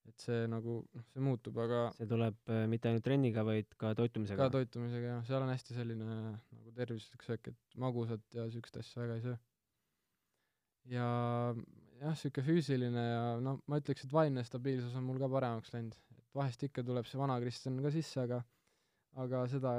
Et 0.10 0.26
see 0.26 0.46
nagu, 0.52 0.78
noh, 0.96 1.06
see 1.14 1.24
muutub, 1.24 1.58
aga 1.64 1.82
see 1.98 2.08
tuleb 2.10 2.52
äh, 2.54 2.66
mitte 2.72 2.90
ainult 2.90 3.06
trenniga, 3.06 3.44
vaid 3.48 3.72
ka 3.82 3.94
toitumisega 3.98 4.46
ka? 4.46 4.54
toitumisega 4.54 5.12
jah, 5.16 5.26
seal 5.28 5.46
on 5.46 5.52
hästi 5.52 5.78
selline 5.78 6.08
nagu 6.08 6.74
tervislik 6.78 7.26
söök, 7.26 7.52
et 7.52 7.80
magusat 7.82 8.38
ja 8.38 8.46
niisugust 8.48 8.80
asja 8.82 9.02
väga 9.02 9.18
ei 9.18 9.26
söö. 9.26 9.38
ja 10.94 11.08
jah, 11.56 12.14
niisugune 12.14 12.48
füüsiline 12.50 13.06
ja 13.06 13.24
no 13.44 13.58
ma 13.72 13.82
ütleks, 13.82 14.06
et 14.06 14.14
vaimne 14.14 14.46
stabiilsus 14.48 14.96
on 15.00 15.08
mul 15.08 15.22
ka 15.22 15.32
paremaks 15.32 15.74
läinud, 15.76 15.98
et 16.16 16.26
vahest 16.38 16.68
ikka 16.68 16.86
tuleb 16.86 17.10
see 17.10 17.22
vana 17.22 17.40
Kristjan 17.44 17.82
ka 17.84 17.94
sisse, 17.96 18.26
aga 18.28 18.44
aga 19.26 19.46
seda 19.52 19.78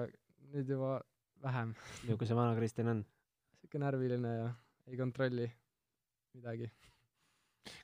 nüüd 0.52 0.74
juba 0.74 0.96
vähem. 1.44 1.76
niisugune 2.02 2.32
see 2.32 2.40
vana 2.42 2.58
Kristjan 2.58 2.92
on? 2.94 3.04
niisugune 3.60 3.86
närviline 3.86 4.34
ja 4.40 4.50
ei 4.86 4.98
kontrolli 4.98 5.46
midagi. 6.36 6.70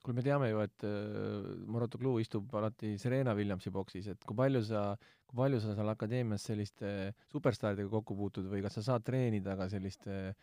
kuule, 0.02 0.16
me 0.18 0.24
teame 0.26 0.50
ju, 0.50 0.62
et 0.64 0.86
äh, 0.88 1.50
Muratoglu 1.66 2.16
istub 2.22 2.52
alati 2.58 2.94
Serena 3.02 3.34
Williamsi 3.38 3.72
boksis, 3.74 4.08
et 4.14 4.26
kui 4.28 4.38
palju 4.38 4.62
sa, 4.66 4.84
kui 5.26 5.40
palju 5.42 5.60
sa 5.62 5.76
seal 5.76 5.92
akadeemias 5.92 6.48
selliste 6.50 7.12
superstaaridega 7.32 7.92
kokku 7.92 8.16
puutud 8.18 8.50
või 8.52 8.64
kas 8.64 8.80
sa 8.80 8.86
saad 8.92 9.06
treenida 9.06 9.56
ka 9.58 9.68
selliste 9.72 10.34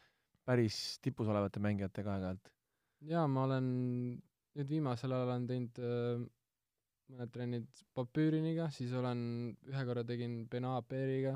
päris 0.46 0.98
tipus 1.04 1.30
olevate 1.30 1.62
mängijatega 1.64 2.16
aeg-ajalt? 2.16 2.52
jaa, 3.08 3.28
ma 3.32 3.46
olen 3.48 3.70
nüüd 4.58 4.70
viimasel 4.70 5.14
ajal 5.16 5.30
olen 5.30 5.48
teinud 5.48 5.80
äh, 5.84 6.28
mõned 7.10 7.32
trennid 7.34 7.84
Papüriniga, 7.98 8.70
siis 8.74 8.94
olen, 8.98 9.22
ühe 9.70 9.84
korra 9.88 10.04
tegin 10.08 10.44
Benaperiga, 10.52 11.36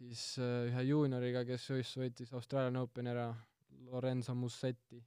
siis 0.00 0.22
äh, 0.42 0.70
ühe 0.70 0.86
juunioriga, 0.90 1.44
kes 1.48 1.68
just 1.70 1.98
võitis 2.00 2.32
Australian 2.34 2.80
Openi 2.82 3.12
ära, 3.14 3.28
Lorenzo 3.90 4.34
Musetti. 4.38 5.02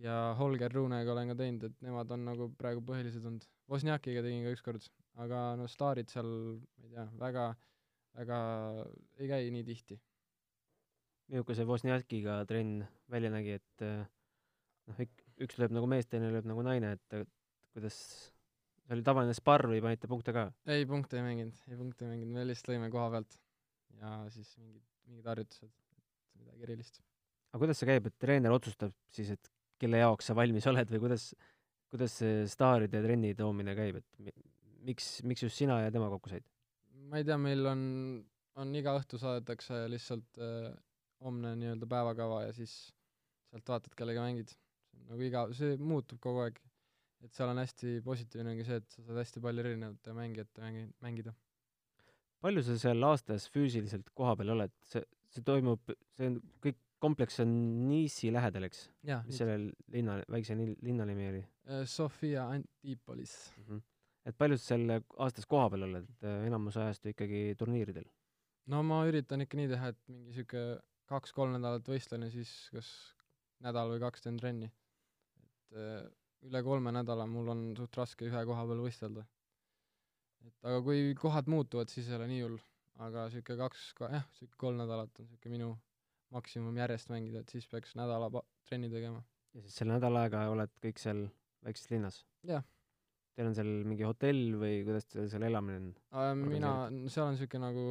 Ja 0.00 0.34
Holger 0.38 0.72
Runega 0.72 1.12
olen 1.12 1.32
ka 1.32 1.36
teinud, 1.38 1.66
et 1.68 1.84
nemad 1.84 2.10
on 2.14 2.24
nagu 2.28 2.48
praegu 2.58 2.82
põhilised 2.86 3.26
olnud. 3.28 3.44
Wozniakiga 3.70 4.22
tegin 4.24 4.46
ka 4.46 4.54
ükskord, 4.56 4.88
aga 5.22 5.42
no 5.60 5.68
staarid 5.70 6.10
seal, 6.12 6.30
ma 6.78 6.88
ei 6.88 6.94
tea, 6.94 7.06
väga, 7.20 7.44
väga 8.18 8.40
ei 9.20 9.30
käi 9.30 9.52
nii 9.54 9.66
tihti. 9.68 10.00
milline 11.32 11.56
see 11.56 11.68
Wozniakiga 11.68 12.42
trenn 12.48 12.82
välja 13.12 13.30
nägi, 13.32 13.56
et 13.60 13.86
äh, 13.86 14.02
noh, 14.90 15.02
üks 15.46 15.58
lööb 15.60 15.74
nagu 15.76 15.88
mees, 15.90 16.08
teine 16.10 16.32
lööb 16.32 16.48
nagu 16.48 16.64
naine, 16.66 16.96
et 16.98 17.20
et 17.22 17.30
kuidas, 17.72 17.96
see 18.82 18.96
oli 18.96 19.04
tavaline 19.06 19.36
sparr 19.36 19.70
või 19.70 19.80
panite 19.84 20.10
punkte 20.10 20.34
ka? 20.36 20.48
ei, 20.68 20.84
punkte 20.88 21.20
ei 21.20 21.24
mänginud, 21.24 21.62
ei 21.70 21.78
punkte 21.78 22.04
ei 22.04 22.12
mänginud, 22.14 22.34
me 22.36 22.44
lihtsalt 22.48 22.74
lõime 22.74 22.90
koha 22.92 23.08
pealt 23.14 23.38
ja 24.00 24.18
siis 24.34 24.50
mingid, 24.58 24.84
mingid 25.08 25.30
harjutused, 25.32 25.70
et 25.70 26.42
midagi 26.42 26.68
erilist. 26.68 27.00
aga 27.52 27.62
kuidas 27.64 27.80
see 27.80 27.88
käib, 27.88 28.08
et 28.10 28.18
treener 28.20 28.54
otsustab 28.54 28.92
siis, 29.14 29.32
et 29.36 29.51
kelle 29.82 30.00
jaoks 30.02 30.30
sa 30.30 30.36
valmis 30.38 30.66
oled 30.70 30.94
või 30.94 31.02
kuidas, 31.06 31.28
kuidas 31.92 32.16
see 32.22 32.46
staaride 32.50 33.02
trenni 33.04 33.34
toomine 33.38 33.74
käib, 33.78 34.00
et 34.00 34.24
mi- 34.24 34.36
miks, 34.88 35.18
miks 35.28 35.44
just 35.46 35.58
sina 35.58 35.80
ja 35.84 35.92
tema 35.94 36.10
kokku 36.12 36.32
said? 36.32 36.46
ma 37.12 37.20
ei 37.20 37.26
tea, 37.28 37.36
meil 37.36 37.66
on, 37.68 37.82
on 38.62 38.74
iga 38.78 38.94
õhtu 38.96 39.18
saadetakse 39.20 39.84
lihtsalt 39.92 40.40
äh, 40.40 40.72
homne 41.22 41.54
nii-öelda 41.60 41.88
päevakava 41.90 42.46
ja 42.46 42.52
siis 42.56 42.74
sealt 43.52 43.68
vaatad, 43.68 43.94
kellega 43.98 44.24
mängid. 44.24 44.54
nagu 45.08 45.24
iga, 45.26 45.46
see 45.56 45.76
muutub 45.80 46.20
kogu 46.22 46.44
aeg. 46.46 46.60
et 47.22 47.36
seal 47.36 47.52
on 47.52 47.60
hästi 47.60 48.00
positiivne 48.02 48.50
ongi 48.50 48.64
see, 48.66 48.80
et 48.80 48.94
sa 48.96 49.04
saad 49.06 49.20
hästi 49.20 49.42
palju 49.44 49.62
erinevate 49.62 50.14
mängijate 50.16 50.62
mängi-, 50.64 50.88
mängida. 51.04 51.34
palju 52.42 52.64
sa 52.66 52.78
seal 52.80 53.08
aastas 53.10 53.46
füüsiliselt 53.54 54.08
kohapeal 54.18 54.56
oled, 54.56 54.72
see, 54.88 55.04
see 55.30 55.44
toimub, 55.46 55.92
see 56.16 56.32
on 56.32 56.40
kõik, 56.64 56.80
kompleks 57.02 57.40
on 57.42 57.52
Nice'i 57.88 58.30
lähedal, 58.34 58.68
eks? 58.68 58.84
mis 59.26 59.40
selle 59.40 59.58
linna, 59.94 60.20
väikse 60.30 60.56
linna 60.56 61.06
nimi 61.08 61.28
oli 61.32 61.42
Sofia 61.90 62.48
Antipolis. 62.54 63.34
mm? 63.56 63.64
-hmm. 63.68 63.82
et 64.26 64.38
palju 64.38 64.58
sa 64.58 64.72
seal 64.72 64.96
aastas 65.18 65.46
kohapeal 65.50 65.88
oled, 65.88 66.08
enamus 66.46 66.76
ajast 66.76 67.04
ju 67.04 67.14
ikkagi 67.14 67.42
turniiridel? 67.58 68.06
no 68.70 68.82
ma 68.86 69.02
üritan 69.08 69.42
ikka 69.44 69.58
nii 69.58 69.70
teha, 69.74 69.92
et 69.94 70.00
mingi 70.08 70.36
sihuke 70.36 70.64
kaks-kolm 71.10 71.56
nädalat 71.56 71.88
võistlen 71.88 72.26
ja 72.26 72.30
siis 72.32 72.52
kas 72.72 72.88
nädal 73.62 73.92
või 73.92 74.02
kaks 74.02 74.24
teen 74.24 74.38
trenni. 74.40 74.70
et 75.42 75.78
äh, 75.78 76.02
üle 76.48 76.62
kolme 76.66 76.92
nädala 76.94 77.26
mul 77.30 77.52
on 77.54 77.62
suht 77.78 77.96
raske 77.98 78.26
ühe 78.28 78.44
koha 78.48 78.66
peal 78.68 78.82
võistelda. 78.86 79.24
et 80.46 80.68
aga 80.70 80.82
kui 80.82 81.14
kohad 81.18 81.50
muutuvad, 81.50 81.90
siis 81.90 82.08
ei 82.10 82.18
ole 82.18 82.28
nii 82.32 82.42
hull. 82.46 82.58
aga 83.06 83.28
sihuke 83.34 83.56
kaks, 83.58 83.88
jah, 84.00 84.28
sihuke 84.38 84.58
kolm 84.66 84.78
nädalat 84.82 85.20
on 85.20 85.28
sihuke 85.30 85.50
minu 85.52 85.72
maksimum 86.32 86.76
järjest 86.80 87.12
mängida, 87.12 87.42
et 87.42 87.52
siis 87.52 87.68
peaks 87.70 87.96
nädala 87.98 88.30
trenni 88.68 88.90
tegema. 88.92 89.22
ja 89.54 89.64
siis 89.64 89.78
selle 89.80 89.96
nädal 89.96 90.18
aega 90.22 90.46
oled 90.52 90.72
kõik 90.84 91.00
seal 91.02 91.26
väikses 91.66 91.90
linnas? 91.92 92.22
Jah. 92.48 92.64
Teil 93.32 93.48
on 93.48 93.56
seal 93.56 93.70
mingi 93.88 94.04
hotell 94.04 94.58
või 94.60 94.82
kuidas 94.84 95.08
teil 95.08 95.30
seal 95.32 95.46
elamine 95.48 95.94
on? 96.12 96.44
mina, 96.44 96.74
seal 97.08 97.30
on 97.30 97.38
sihuke 97.40 97.60
nagu 97.62 97.86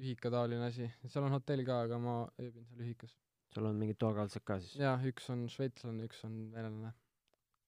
ühikataoline 0.00 0.70
asi, 0.70 0.88
seal 1.04 1.26
on 1.28 1.36
hotell 1.36 1.66
ka, 1.68 1.82
aga 1.86 1.98
ma 2.00 2.16
ööbin 2.40 2.64
seal 2.68 2.84
ühikas. 2.86 3.18
sul 3.52 3.68
on 3.68 3.80
mingid 3.80 4.00
toakaltsed 4.00 4.44
ka 4.48 4.60
siis? 4.62 4.78
jah, 4.80 5.04
üks 5.12 5.28
on 5.34 5.44
šveitslane, 5.52 6.08
üks 6.08 6.24
on 6.28 6.46
venelane 6.54 6.94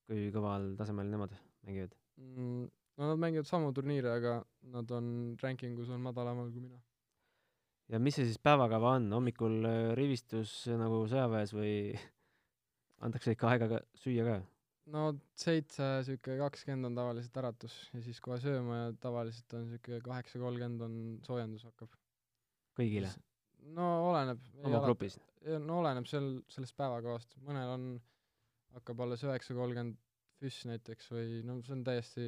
kui 0.09 0.31
kõval 0.35 0.73
tasemel 0.79 1.11
nemad 1.11 1.35
mängivad? 1.67 1.95
mm,. 2.21 2.65
no 2.99 3.11
nad 3.11 3.21
mängivad 3.21 3.49
samu 3.49 3.73
turniire, 3.77 4.13
aga 4.19 4.35
nad 4.75 4.91
on 4.97 5.07
rankingus 5.43 5.93
on 5.95 6.03
madalamal 6.05 6.51
kui 6.53 6.65
mina. 6.65 6.81
Ja 7.93 8.01
mis 8.01 8.17
see 8.19 8.29
siis 8.29 8.41
päevakava 8.43 8.97
on, 8.99 9.11
hommikul 9.13 9.61
äh, 9.69 9.93
rivistus 9.99 10.65
nagu 10.71 11.05
sõjaväes 11.11 11.55
või 11.57 11.75
antakse 13.05 13.35
ikka 13.35 13.51
aega 13.53 13.71
ka 13.75 13.81
süüa 14.01 14.27
ka? 14.29 14.39
no 14.95 15.05
seitse, 15.41 15.91
sihuke 16.07 16.39
kakskümmend 16.41 16.91
on 16.91 16.99
tavaliselt 16.99 17.37
äratus 17.41 17.77
ja 17.95 18.03
siis 18.05 18.21
kohe 18.25 18.41
sööma 18.43 18.81
ja 18.81 18.89
tavaliselt 19.01 19.55
on 19.57 19.69
sihuke 19.73 20.01
kaheksa 20.05 20.41
kolmkümmend 20.43 20.85
on 20.87 20.97
soojendus 21.27 21.65
hakkab. 21.71 21.93
kõigile? 22.79 23.13
no 23.77 23.91
oleneb. 24.11 24.43
oma 24.65 24.83
grupis? 24.85 25.19
no 25.45 25.79
oleneb 25.83 26.09
seal, 26.11 26.35
sellest 26.53 26.77
päevakavast, 26.81 27.39
mõnel 27.45 27.77
on, 27.77 27.87
hakkab 28.77 29.05
alles 29.07 29.25
üheksa 29.27 29.57
kolmkümmend 29.57 30.01
füss 30.41 30.67
näiteks 30.69 31.13
või 31.15 31.41
no 31.47 31.61
see 31.65 31.77
on 31.77 31.85
täiesti, 31.87 32.27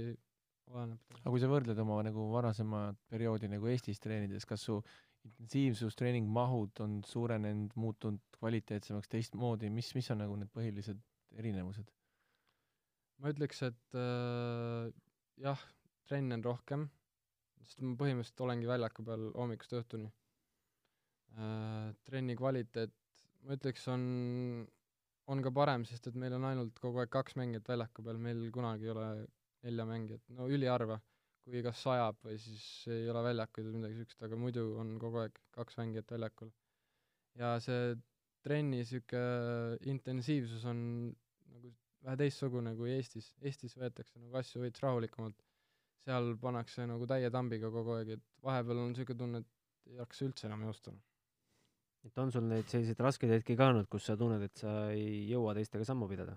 oleneb. 0.72 1.18
aga 1.18 1.32
kui 1.32 1.42
sa 1.42 1.50
võrdled 1.50 1.82
oma 1.82 2.00
nagu 2.06 2.30
varasemat 2.32 3.00
perioodi 3.12 3.50
nagu 3.52 3.68
Eestis 3.72 4.00
treenides, 4.00 4.48
kas 4.48 4.64
su 4.68 4.80
intensiivsus, 5.26 5.96
treeningmahud 5.98 6.82
on 6.84 7.00
suurenenud, 7.06 7.74
muutunud 7.80 8.22
kvaliteetsemaks, 8.38 9.10
teistmoodi, 9.12 9.70
mis, 9.72 9.92
mis 9.96 10.10
on 10.14 10.22
nagu 10.24 10.36
need 10.40 10.52
põhilised 10.54 11.00
erinevused? 11.36 11.90
ma 13.22 13.32
ütleks, 13.32 13.62
et 13.64 13.96
äh, 13.96 14.90
jah, 15.40 15.60
trenne 16.08 16.36
on 16.36 16.44
rohkem, 16.44 16.86
sest 17.64 17.80
ma 17.80 17.94
põhimõtteliselt 18.00 18.42
olengi 18.44 18.68
väljaku 18.68 19.04
peal 19.06 19.30
hommikust 19.34 19.72
õhtuni 19.78 20.10
äh,. 21.36 21.94
trenni 22.04 22.36
kvaliteet, 22.36 22.92
ma 23.46 23.56
ütleks, 23.56 23.86
on, 23.92 24.04
on 25.32 25.42
ka 25.44 25.52
parem, 25.54 25.86
sest 25.88 26.10
et 26.10 26.20
meil 26.20 26.36
on 26.36 26.44
ainult 26.50 26.76
kogu 26.82 27.00
aeg 27.02 27.12
kaks 27.14 27.38
mängijat 27.40 27.72
väljaku 27.72 28.04
peal, 28.04 28.20
meil 28.28 28.44
kunagi 28.52 28.88
ei 28.88 28.92
ole 28.92 29.08
nelja 29.66 29.88
mängijat, 29.88 30.22
no 30.36 30.50
üliharva, 30.52 31.00
kui 31.46 31.62
kas 31.62 31.78
sajab 31.86 32.18
või 32.26 32.36
siis 32.42 32.66
ei 32.90 33.06
ole 33.12 33.22
väljakuid 33.28 33.68
või 33.68 33.78
midagi 33.78 34.00
siukest, 34.00 34.22
aga 34.26 34.38
muidu 34.40 34.66
on 34.82 34.96
kogu 35.02 35.22
aeg 35.22 35.36
kaks 35.54 35.78
mängijat 35.78 36.10
väljakul. 36.16 36.50
ja 37.38 37.54
see 37.62 37.94
trenni 38.46 38.82
sihuke 38.86 39.20
intensiivsus 39.92 40.64
on 40.70 40.80
nagu 41.52 41.72
vähe 42.06 42.18
teistsugune 42.22 42.74
kui 42.78 42.92
Eestis, 42.94 43.32
Eestis 43.42 43.76
võetakse 43.78 44.18
nagu 44.22 44.38
asju 44.40 44.62
veits 44.62 44.82
rahulikumalt, 44.82 45.38
seal 46.06 46.34
pannakse 46.42 46.86
nagu 46.90 47.06
täie 47.10 47.30
tambiga 47.34 47.70
kogu 47.74 47.96
aeg, 47.96 48.16
et 48.16 48.24
vahepeal 48.46 48.82
on 48.82 48.92
niisugune 48.92 49.22
tunne, 49.22 49.42
et 49.42 49.92
ei 49.92 50.00
jaksa 50.00 50.26
üldse 50.26 50.50
enam 50.50 50.66
joosta. 50.66 50.94
et 52.06 52.18
on 52.22 52.30
sul 52.30 52.44
neid 52.46 52.68
selliseid 52.70 53.00
raskeid 53.02 53.32
hetki 53.34 53.56
ka 53.58 53.70
olnud, 53.72 53.88
kus 53.90 54.04
sa 54.06 54.14
tunned, 54.18 54.42
et 54.42 54.62
sa 54.62 54.76
ei 54.94 55.24
jõua 55.30 55.54
teistega 55.58 55.86
sammu 55.86 56.06
pidada? 56.10 56.36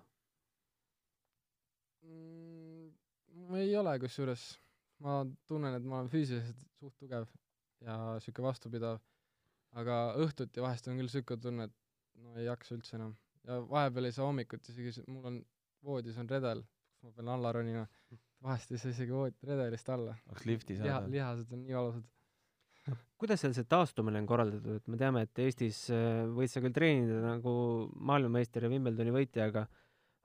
Mm, 2.05 3.53
ei 3.61 3.75
ole 3.77 3.93
kusjuures, 4.01 4.47
ma 5.03 5.21
tunnen, 5.47 5.75
et 5.77 5.85
ma 5.85 5.99
olen 5.99 6.11
füüsiliselt 6.11 6.65
suht 6.79 6.97
tugev 6.99 7.27
ja 7.85 7.95
niisugune 8.17 8.49
vastupidav, 8.49 8.99
aga 9.79 9.99
õhtuti 10.19 10.63
vahest 10.63 10.89
on 10.89 10.99
küll 10.99 11.09
niisugune 11.09 11.43
tunne, 11.45 11.69
et 11.69 12.23
no 12.23 12.35
ei 12.39 12.47
jaksa 12.49 12.75
üldse 12.75 12.97
enam. 12.99 13.15
ja 13.47 13.61
vahepeal 13.69 14.09
ei 14.09 14.15
saa 14.15 14.27
hommikuti 14.27 14.73
isegi, 14.73 15.05
mul 15.07 15.31
on 15.31 15.41
voodis 15.85 16.17
on 16.19 16.27
redel, 16.29 16.63
kus 16.91 17.07
ma 17.07 17.15
pean 17.15 17.33
alla 17.35 17.51
ronima, 17.55 17.85
vahest 18.43 18.71
ei 18.73 18.81
saa 18.81 18.93
isegi 18.95 19.15
vood-, 19.15 19.43
redelist 19.47 19.91
alla. 19.95 20.15
tahaks 20.27 20.47
lifti 20.49 20.75
liha, 20.75 20.95
saada. 20.95 21.11
lihased 21.15 21.53
on 21.55 21.63
nii 21.65 21.77
valusad. 21.79 22.07
kuidas 23.21 23.43
seal 23.43 23.55
see 23.55 23.67
taastumine 23.71 24.19
on 24.19 24.27
korraldatud, 24.27 24.81
et 24.81 24.91
me 24.91 24.99
teame, 24.99 25.23
et 25.27 25.43
Eestis 25.45 25.85
äh, 25.95 26.25
võid 26.35 26.51
sa 26.51 26.63
küll 26.63 26.75
treenida 26.75 27.21
nagu 27.23 27.53
maailmameister 27.95 28.65
ja 28.65 28.71
Wimbledoni 28.73 29.15
võitja, 29.15 29.47
aga 29.51 29.67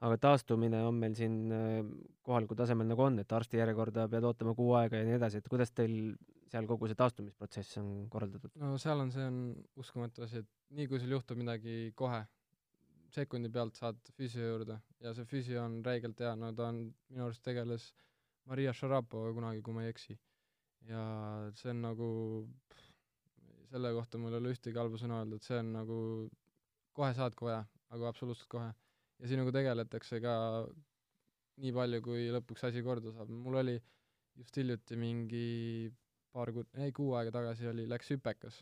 aga 0.04 0.20
taastumine 0.20 0.82
on 0.84 0.98
meil 1.00 1.14
siin 1.16 1.36
äh, 1.54 1.80
kohalikul 2.26 2.58
tasemel 2.58 2.88
nagu 2.90 3.06
on, 3.06 3.18
et 3.22 3.32
arstijärjekorda 3.32 4.06
pead 4.12 4.26
ootama 4.28 4.54
kuu 4.58 4.74
aega 4.80 5.00
ja 5.00 5.08
nii 5.08 5.18
edasi, 5.18 5.40
et 5.40 5.50
kuidas 5.50 5.72
teil 5.72 5.94
seal 6.52 6.68
kogu 6.70 6.88
see 6.90 6.98
taastumisprotsess 6.98 7.80
on 7.80 7.90
korraldatud? 8.12 8.54
no 8.60 8.76
seal 8.80 9.00
on, 9.02 9.10
see 9.14 9.26
on 9.26 9.40
uskumatu 9.80 10.26
asi, 10.26 10.44
et 10.44 10.78
nii 10.78 10.88
kui 10.90 11.00
sul 11.02 11.14
juhtub 11.16 11.40
midagi 11.40 11.90
kohe, 11.98 12.20
sekundi 13.14 13.50
pealt 13.56 13.78
saad 13.80 13.98
füsio 14.18 14.46
juurde 14.52 14.78
ja 15.04 15.14
see 15.16 15.26
füsio 15.30 15.64
on 15.64 15.80
räigelt 15.86 16.20
hea, 16.20 16.34
no 16.38 16.52
ta 16.56 16.68
on, 16.70 16.84
minu 17.10 17.26
arust 17.28 17.44
tegeles 17.46 17.90
Maria 18.50 18.74
Šarapovaga 18.76 19.34
kunagi, 19.38 19.62
kui 19.64 19.74
ma 19.76 19.84
ei 19.84 19.92
eksi. 19.94 20.18
ja 20.84 21.02
see 21.56 21.70
on 21.72 21.80
nagu, 21.80 22.08
selle 23.70 23.92
kohta 23.96 24.20
mul 24.20 24.34
ei 24.34 24.42
ole 24.42 24.52
ühtegi 24.52 24.76
halba 24.76 25.00
sõna 25.00 25.22
öelda, 25.22 25.38
et 25.40 25.46
see 25.46 25.60
on 25.62 25.70
nagu, 25.78 25.98
kohe 26.96 27.12
saad 27.16 27.36
kohe, 27.38 27.62
aga 27.96 28.10
absoluutselt 28.10 28.50
kohe. 28.52 28.68
Ja 29.24 29.30
sinuga 29.30 29.54
tegeletakse 29.56 30.20
ka 30.20 30.34
nii 31.64 31.72
palju, 31.72 32.00
kui 32.04 32.26
lõpuks 32.34 32.66
asi 32.68 32.82
korda 32.84 33.12
saab, 33.14 33.30
mul 33.32 33.56
oli 33.62 33.74
just 34.36 34.56
hiljuti 34.58 34.98
mingi 35.00 35.44
paar 36.34 36.50
kuud, 36.52 36.68
ei 36.84 36.92
kuu 36.92 37.14
aega 37.16 37.32
tagasi 37.38 37.70
oli, 37.70 37.86
läks 37.88 38.10
hüpekas. 38.12 38.58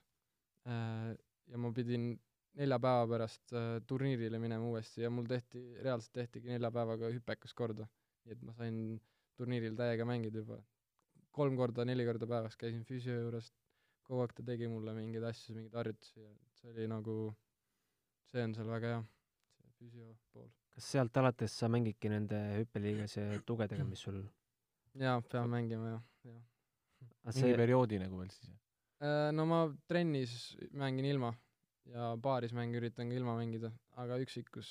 ja 0.63 1.59
ma 1.59 1.73
pidin 1.75 2.13
nelja 2.61 2.79
päeva 2.85 3.07
pärast 3.11 3.55
äh, 3.57 3.81
turniirile 3.89 4.39
minema 4.39 4.69
uuesti 4.69 5.03
ja 5.03 5.11
mul 5.11 5.27
tehti, 5.27 5.63
reaalselt 5.83 6.13
tehtigi 6.21 6.53
nelja 6.53 6.71
päevaga 6.71 7.11
hüpekas 7.11 7.57
korda. 7.59 7.89
nii 8.23 8.37
et 8.37 8.45
ma 8.47 8.55
sain 8.55 8.77
turniiril 9.41 9.75
täiega 9.75 10.07
mängida 10.07 10.45
juba. 10.45 10.61
kolm 11.33 11.57
korda, 11.57 11.85
neli 11.89 12.07
korda 12.07 12.29
päevas 12.29 12.55
käisin 12.61 12.85
füsio 12.87 13.17
juures, 13.19 13.51
kogu 14.07 14.21
aeg 14.23 14.37
ta 14.37 14.47
tegi 14.53 14.69
mulle 14.69 14.95
mingeid 14.95 15.25
asju, 15.33 15.57
mingeid 15.57 15.75
harjutusi 15.81 16.21
ja 16.21 16.31
see 16.61 16.71
oli 16.71 16.87
nagu, 16.93 17.17
see 18.31 18.45
on 18.47 18.55
seal 18.55 18.71
väga 18.71 18.95
hea, 18.95 19.03
füsio 19.83 20.15
pool. 20.33 20.49
kas 20.77 20.89
sealt 20.95 21.21
alates 21.23 21.59
sa 21.59 21.69
mängidki 21.73 22.11
nende 22.13 22.41
hüppeliigas 22.61 23.19
ja 23.19 23.43
tugedega, 23.47 23.85
mis 23.89 24.03
sul 24.07 24.23
jaa, 25.01 25.21
pean 25.35 25.51
mängima 25.53 25.95
jah, 25.95 26.03
jah. 26.31 26.43
aga 27.25 27.37
mingi 27.37 27.49
see, 27.49 27.61
perioodi 27.63 28.01
nagu 28.03 28.21
veel 28.23 28.35
siis? 28.35 28.53
Äh, 29.03 29.29
no 29.37 29.47
ma 29.51 29.63
trennis 29.91 30.37
mängin 30.79 31.09
ilma 31.13 31.33
ja 31.91 32.13
paaris 32.23 32.55
mänge 32.57 32.79
üritan 32.81 33.11
ka 33.11 33.19
ilma 33.19 33.37
mängida, 33.39 33.73
aga 33.99 34.21
üksikus 34.23 34.69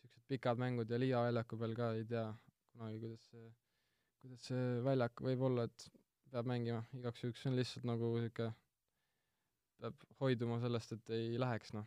siuksed 0.00 0.24
pikad 0.30 0.58
mängud 0.60 0.90
ja 0.90 0.98
Liia 0.98 1.22
väljaku 1.28 1.58
peal 1.60 1.76
ka 1.78 1.92
ei 1.98 2.08
tea 2.10 2.26
kunagi, 2.72 2.98
kuidas 3.04 3.28
see, 3.30 3.46
kuidas 4.22 4.48
see 4.50 4.64
väljak 4.84 5.22
võib 5.28 5.46
olla, 5.48 5.68
et 5.68 5.88
peab 6.34 6.50
mängima 6.50 6.82
igaks 6.98 7.22
juhuks, 7.22 7.42
see 7.42 7.52
on 7.52 7.58
lihtsalt 7.60 7.86
nagu 7.88 8.10
niisugune, 8.18 8.54
peab 9.82 10.06
hoiduma 10.20 10.58
sellest, 10.62 10.96
et 10.96 11.14
ei 11.14 11.38
läheks, 11.38 11.74
noh. 11.76 11.86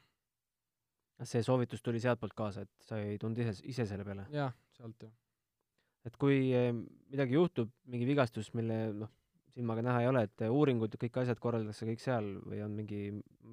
See 1.26 1.44
soovitus 1.46 1.82
tuli 1.82 2.02
sealtpoolt 2.04 2.36
kaasa, 2.38 2.66
et 2.68 2.90
sa 2.90 3.00
ei 3.02 3.18
tulnud 3.22 3.40
ise, 3.42 3.56
ise 3.66 3.88
selle 3.90 4.06
peale? 4.06 4.28
jah, 4.34 4.54
sealt 4.78 5.08
ju. 5.08 5.10
et 6.06 6.18
kui 6.22 6.52
eh, 6.56 6.74
midagi 7.12 7.38
juhtub, 7.38 7.72
mingi 7.90 8.10
vigastus, 8.10 8.52
mille 8.58 8.78
noh, 8.98 9.14
silmaga 9.58 9.82
näha 9.86 10.04
ei 10.04 10.12
ole, 10.12 10.24
et 10.28 10.46
uuringud, 10.52 11.00
kõik 11.02 11.18
asjad 11.24 11.42
korraldatakse 11.42 11.88
kõik 11.90 12.04
seal 12.04 12.30
või 12.46 12.62
on 12.66 12.76
mingi 12.78 13.02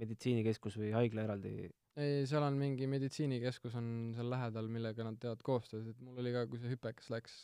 meditsiinikeskus 0.03 0.77
või 0.81 0.93
haigla 0.97 1.25
eraldi? 1.29 1.71
ei, 1.97 2.25
seal 2.29 2.45
on 2.45 2.59
mingi 2.61 2.89
meditsiinikeskus 2.91 3.79
on 3.81 3.89
seal 4.17 4.29
lähedal, 4.33 4.69
millega 4.73 5.07
nad 5.07 5.17
teevad 5.23 5.45
koostööd, 5.47 5.89
et 5.95 6.05
mul 6.05 6.21
oli 6.21 6.35
ka, 6.35 6.45
kui 6.51 6.61
see 6.61 6.75
hüpekas 6.75 7.09
läks, 7.15 7.39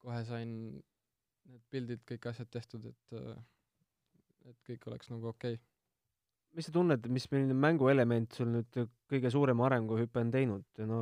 kohe 0.00 0.22
sain 0.28 0.52
need 1.48 1.64
pildid, 1.72 2.04
kõik 2.08 2.30
asjad 2.32 2.50
tehtud, 2.54 2.88
et 2.92 3.18
et 4.48 4.60
kõik 4.64 4.86
oleks 4.88 5.10
nagu 5.12 5.28
okei 5.28 5.58
okay. 5.58 5.67
Mis 6.58 6.66
sa 6.66 6.74
tunned, 6.74 7.04
mis 7.14 7.28
milline 7.30 7.54
mänguelement 7.54 8.34
sul 8.34 8.50
nüüd 8.50 8.78
kõige 9.10 9.30
suurema 9.30 9.68
arenguhüppe 9.68 10.22
on 10.24 10.32
teinud? 10.34 10.64
no 10.90 11.00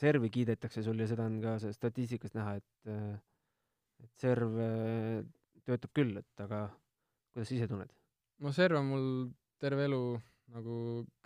servi 0.00 0.30
kiidetakse 0.34 0.82
sul 0.86 0.98
ja 0.98 1.06
seda 1.10 1.28
on 1.30 1.38
ka 1.44 1.56
statistikast 1.62 2.34
näha, 2.38 2.56
et 2.58 2.92
et 4.02 4.22
serv 4.22 4.58
töötab 5.68 5.94
küll, 5.94 6.18
et 6.18 6.42
aga 6.44 6.66
kuidas 7.32 7.50
sa 7.50 7.56
ise 7.58 7.70
tunned? 7.70 7.94
no 8.42 8.52
serv 8.54 8.80
on 8.80 8.90
mul 8.90 9.06
terve 9.62 9.86
elu 9.88 10.02
nagu 10.54 10.74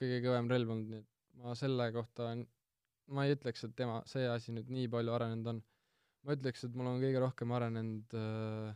kõige 0.01 0.21
kõvem 0.25 0.49
relv 0.51 0.75
olnud, 0.75 0.93
nii 0.93 1.03
et 1.03 1.43
ma 1.43 1.57
selle 1.59 1.89
kohta, 1.95 2.33
ma 3.13 3.27
ei 3.27 3.37
ütleks, 3.37 3.65
et 3.67 3.75
tema, 3.79 4.01
see 4.09 4.25
asi 4.29 4.55
nüüd 4.55 4.71
nii 4.73 4.89
palju 4.93 5.15
arenenud 5.17 5.53
on. 5.55 5.61
ma 6.27 6.37
ütleks, 6.37 6.65
et 6.67 6.75
mul 6.79 6.91
on 6.93 7.01
kõige 7.03 7.23
rohkem 7.23 7.55
arenenud 7.57 8.17
äh, 8.19 8.75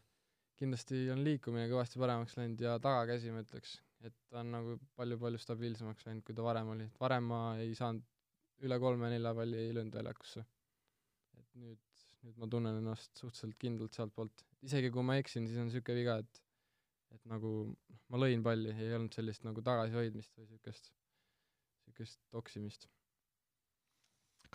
kindlasti 0.60 1.04
on 1.12 1.22
liikumine 1.26 1.68
kõvasti 1.70 2.00
paremaks 2.00 2.36
läinud 2.38 2.62
ja 2.64 2.76
tagakäsi, 2.82 3.32
ma 3.34 3.44
ütleks, 3.44 3.76
et 4.04 4.14
ta 4.30 4.42
on 4.42 4.52
nagu 4.52 4.76
palju-palju 4.98 5.40
stabiilsemaks 5.40 6.06
läinud, 6.08 6.24
kui 6.26 6.36
ta 6.36 6.44
varem 6.44 6.74
oli, 6.74 6.88
et 6.90 7.00
varem 7.00 7.30
ma 7.32 7.40
ei 7.62 7.74
saanud 7.78 8.04
üle 8.66 8.78
kolme-nelja 8.80 9.32
palli 9.36 9.58
ei 9.62 9.72
löönud 9.76 9.96
väljakusse. 9.96 10.44
et 11.36 11.54
nüüd 11.60 11.80
nüüd 12.26 12.40
ma 12.42 12.48
tunnen 12.50 12.80
ennast 12.80 13.20
suhteliselt 13.20 13.56
kindlalt 13.62 13.96
sealtpoolt. 13.98 14.44
isegi 14.66 14.90
kui 14.94 15.04
ma 15.06 15.16
eksin, 15.20 15.46
siis 15.46 15.60
on 15.62 15.68
niisugune 15.70 15.98
viga, 16.00 16.18
et 16.24 16.42
et 17.14 17.28
nagu 17.30 17.50
ma 18.12 18.20
lõin 18.20 18.42
palli, 18.44 18.72
ei 18.74 18.94
olnud 18.96 19.14
sellist 19.14 19.44
nagu 19.46 19.62
tagasihoidmist 19.68 20.34
või 20.36 20.48
niisugust, 20.48 20.90
niisugust 21.86 22.20
toksimist. 22.34 22.88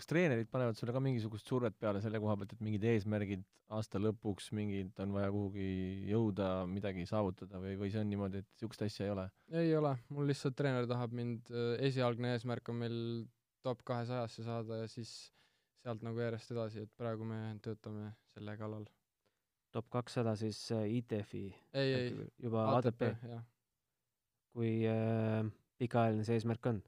Kas 0.02 0.10
treenerid 0.10 0.50
panevad 0.50 0.78
sulle 0.78 0.94
ka 0.96 1.02
mingisugust 1.04 1.50
survet 1.50 1.76
peale 1.78 2.02
selle 2.02 2.20
koha 2.22 2.34
pealt, 2.40 2.56
et 2.56 2.64
mingid 2.66 2.86
eesmärgid 2.90 3.44
aasta 3.72 4.02
lõpuks, 4.02 4.50
mingid 4.58 4.98
on 5.04 5.14
vaja 5.16 5.30
kuhugi 5.32 5.68
jõuda, 6.10 6.48
midagi 6.68 7.06
saavutada 7.08 7.62
või, 7.62 7.76
või 7.80 7.92
see 7.94 8.02
on 8.02 8.10
niimoodi, 8.10 8.42
et 8.42 8.50
niisugust 8.50 8.82
asja 8.88 9.06
ei 9.06 9.14
ole? 9.14 9.28
ei 9.62 9.76
ole, 9.78 9.94
mul 10.10 10.28
lihtsalt 10.32 10.58
treener 10.58 10.90
tahab 10.90 11.14
mind, 11.16 11.54
esialgne 11.86 12.34
eesmärk 12.34 12.74
on 12.74 12.82
meil 12.82 12.98
top 13.62 13.86
kahesajasse 13.88 14.44
saada 14.48 14.82
ja 14.82 14.90
siis 14.90 15.14
sealt 15.86 16.04
nagu 16.06 16.20
järjest 16.22 16.52
edasi, 16.56 16.86
et 16.86 16.98
praegu 16.98 17.28
me 17.28 17.40
töötame 17.64 18.12
selle 18.34 18.58
kallal. 18.58 18.86
top 19.72 19.88
kakssada 19.94 20.36
siis 20.36 20.60
äh, 20.76 20.88
ITF-i? 20.98 21.46
ei, 21.74 21.94
ei, 21.94 22.30
juba 22.42 22.66
ATP, 22.76 23.06
ATP? 23.06 23.28
jah. 23.36 23.44
kui 24.58 24.74
äh, 24.90 25.46
pikaajaline 25.78 26.26
see 26.28 26.42
eesmärk 26.42 26.74
on? 26.74 26.82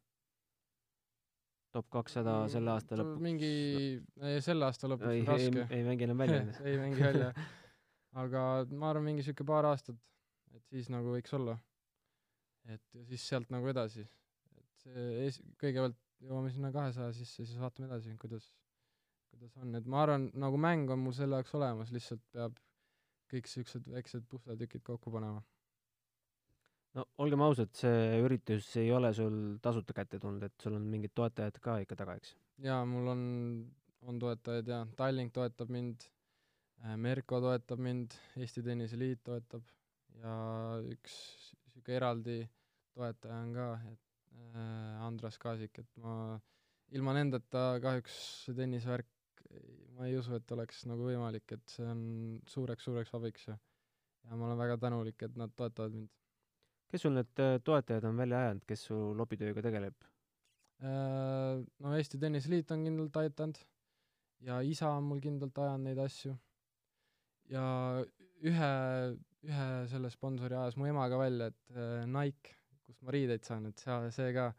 Top 1.74 1.90
kakssada 1.94 2.36
selle 2.54 2.74
aasta 2.74 2.98
lõpuks? 3.00 3.22
mingi, 3.24 3.52
selle 4.46 4.68
aasta 4.68 4.90
lõpuks 4.92 5.12
ei, 5.12 5.26
raske. 5.28 5.66
ei, 5.66 5.80
ei 5.80 5.86
mängi 5.88 6.08
enam 6.08 6.24
välja 6.24 6.42
ei 6.70 6.80
mängi 6.80 7.04
välja. 7.04 7.30
aga 8.24 8.42
ma 8.72 8.92
arvan, 8.92 9.08
mingi 9.10 9.26
sihuke 9.26 9.46
paar 9.48 9.68
aastat, 9.70 9.98
et 10.54 10.66
siis 10.70 10.90
nagu 10.94 11.16
võiks 11.16 11.34
olla. 11.38 11.58
et 12.70 12.84
ja 12.94 13.06
siis 13.10 13.26
sealt 13.28 13.50
nagu 13.54 13.70
edasi. 13.72 14.06
et 14.58 14.84
see 14.86 15.08
ees-, 15.26 15.42
kõigepealt 15.62 16.00
jõuame 16.24 16.52
sinna 16.54 16.72
kahesaja 16.76 17.14
sisse, 17.16 17.46
siis 17.46 17.60
vaatame 17.60 17.90
edasi, 17.90 18.14
kuidas, 18.22 18.46
kuidas 19.34 19.58
on, 19.60 19.74
et 19.80 19.90
ma 19.90 20.04
arvan, 20.06 20.30
nagu 20.40 20.60
mäng 20.62 20.92
on 20.94 21.02
mul 21.04 21.16
selle 21.18 21.42
jaoks 21.42 21.58
olemas, 21.60 21.92
lihtsalt 21.96 22.24
peab 22.36 22.60
kõik 23.34 23.50
siuksed 23.50 23.90
väiksed 23.90 24.28
pusletükid 24.30 24.84
kokku 24.86 25.12
panema. 25.14 25.42
No 26.98 27.06
olgem 27.24 27.44
ausad, 27.46 27.72
see 27.78 28.20
üritus 28.24 28.70
ei 28.82 28.92
ole 28.94 29.14
sul 29.18 29.38
tasuta 29.64 29.96
kätte 29.98 30.20
tulnud, 30.22 30.44
et 30.48 30.66
sul 30.66 30.78
on 30.78 30.86
mingid 30.90 31.14
toetajad 31.18 31.60
ka 31.64 31.78
ikka 31.84 31.98
taga, 32.00 32.18
eks? 32.22 32.36
jaa, 32.64 32.82
mul 32.90 33.12
on, 33.14 33.24
on 34.10 34.20
toetajaid 34.22 34.70
ja 34.70 34.84
Tallink 35.00 35.34
toetab 35.36 35.72
mind, 35.74 36.08
Merko 37.00 37.40
toetab 37.44 37.80
mind, 37.82 38.16
Eesti 38.38 38.64
Tenniseliit 38.66 39.24
toetab 39.26 39.66
ja 40.22 40.36
üks 40.94 41.16
niisugune 41.64 41.98
eraldi 41.98 42.40
toetaja 42.94 43.42
on 43.42 43.54
ka, 43.56 43.68
et 43.90 44.34
äh, 44.54 45.06
Andras 45.08 45.40
Kaasik, 45.42 45.80
et 45.82 46.02
ma 46.04 46.38
ilma 46.94 47.16
nendeta 47.18 47.80
kahjuks 47.82 48.18
see 48.46 48.58
tennisevärk, 48.58 49.10
ma 49.98 50.08
ei 50.10 50.18
usu, 50.18 50.36
et 50.38 50.52
oleks 50.54 50.84
nagu 50.90 51.08
võimalik, 51.08 51.56
et 51.56 51.64
see 51.74 51.86
on 51.90 52.04
suureks-suureks 52.50 53.14
abiks 53.18 53.48
ja 53.50 53.58
ja 54.24 54.38
ma 54.40 54.48
olen 54.48 54.60
väga 54.60 54.78
tänulik, 54.80 55.24
et 55.26 55.36
nad 55.40 55.52
toetavad 55.56 55.96
mind. 55.98 56.12
Kes 56.94 57.02
sul 57.02 57.16
need 57.18 57.40
äh, 57.42 57.56
toetajad 57.66 58.06
on 58.06 58.20
välja 58.22 58.40
ajanud, 58.44 58.66
kes 58.70 58.84
su 58.88 58.96
lobitööga 59.18 59.64
tegeleb? 59.66 59.96
Äh, 60.86 61.62
no 61.82 61.94
Eesti 61.98 62.20
Tenniseliit 62.22 62.70
on 62.76 62.84
kindlalt 62.86 63.18
aidanud 63.24 63.62
ja 64.46 64.60
isa 64.62 64.92
on 64.94 65.08
mul 65.10 65.22
kindlalt 65.24 65.58
ajanud 65.58 65.90
neid 65.90 66.02
asju. 66.04 66.36
ja 67.50 67.64
ühe, 68.46 68.70
ühe 69.50 69.70
selle 69.90 70.12
sponsori 70.14 70.56
ajas 70.60 70.78
mu 70.78 70.86
ema 70.90 71.08
ka 71.10 71.18
välja, 71.18 71.50
et 71.50 71.74
äh, 71.74 72.04
Nike, 72.06 72.54
kust 72.86 73.02
ma 73.02 73.16
riideid 73.16 73.48
saan, 73.48 73.66
et 73.72 73.82
seal, 73.82 74.06
see 74.14 74.30
ka, 74.36 74.52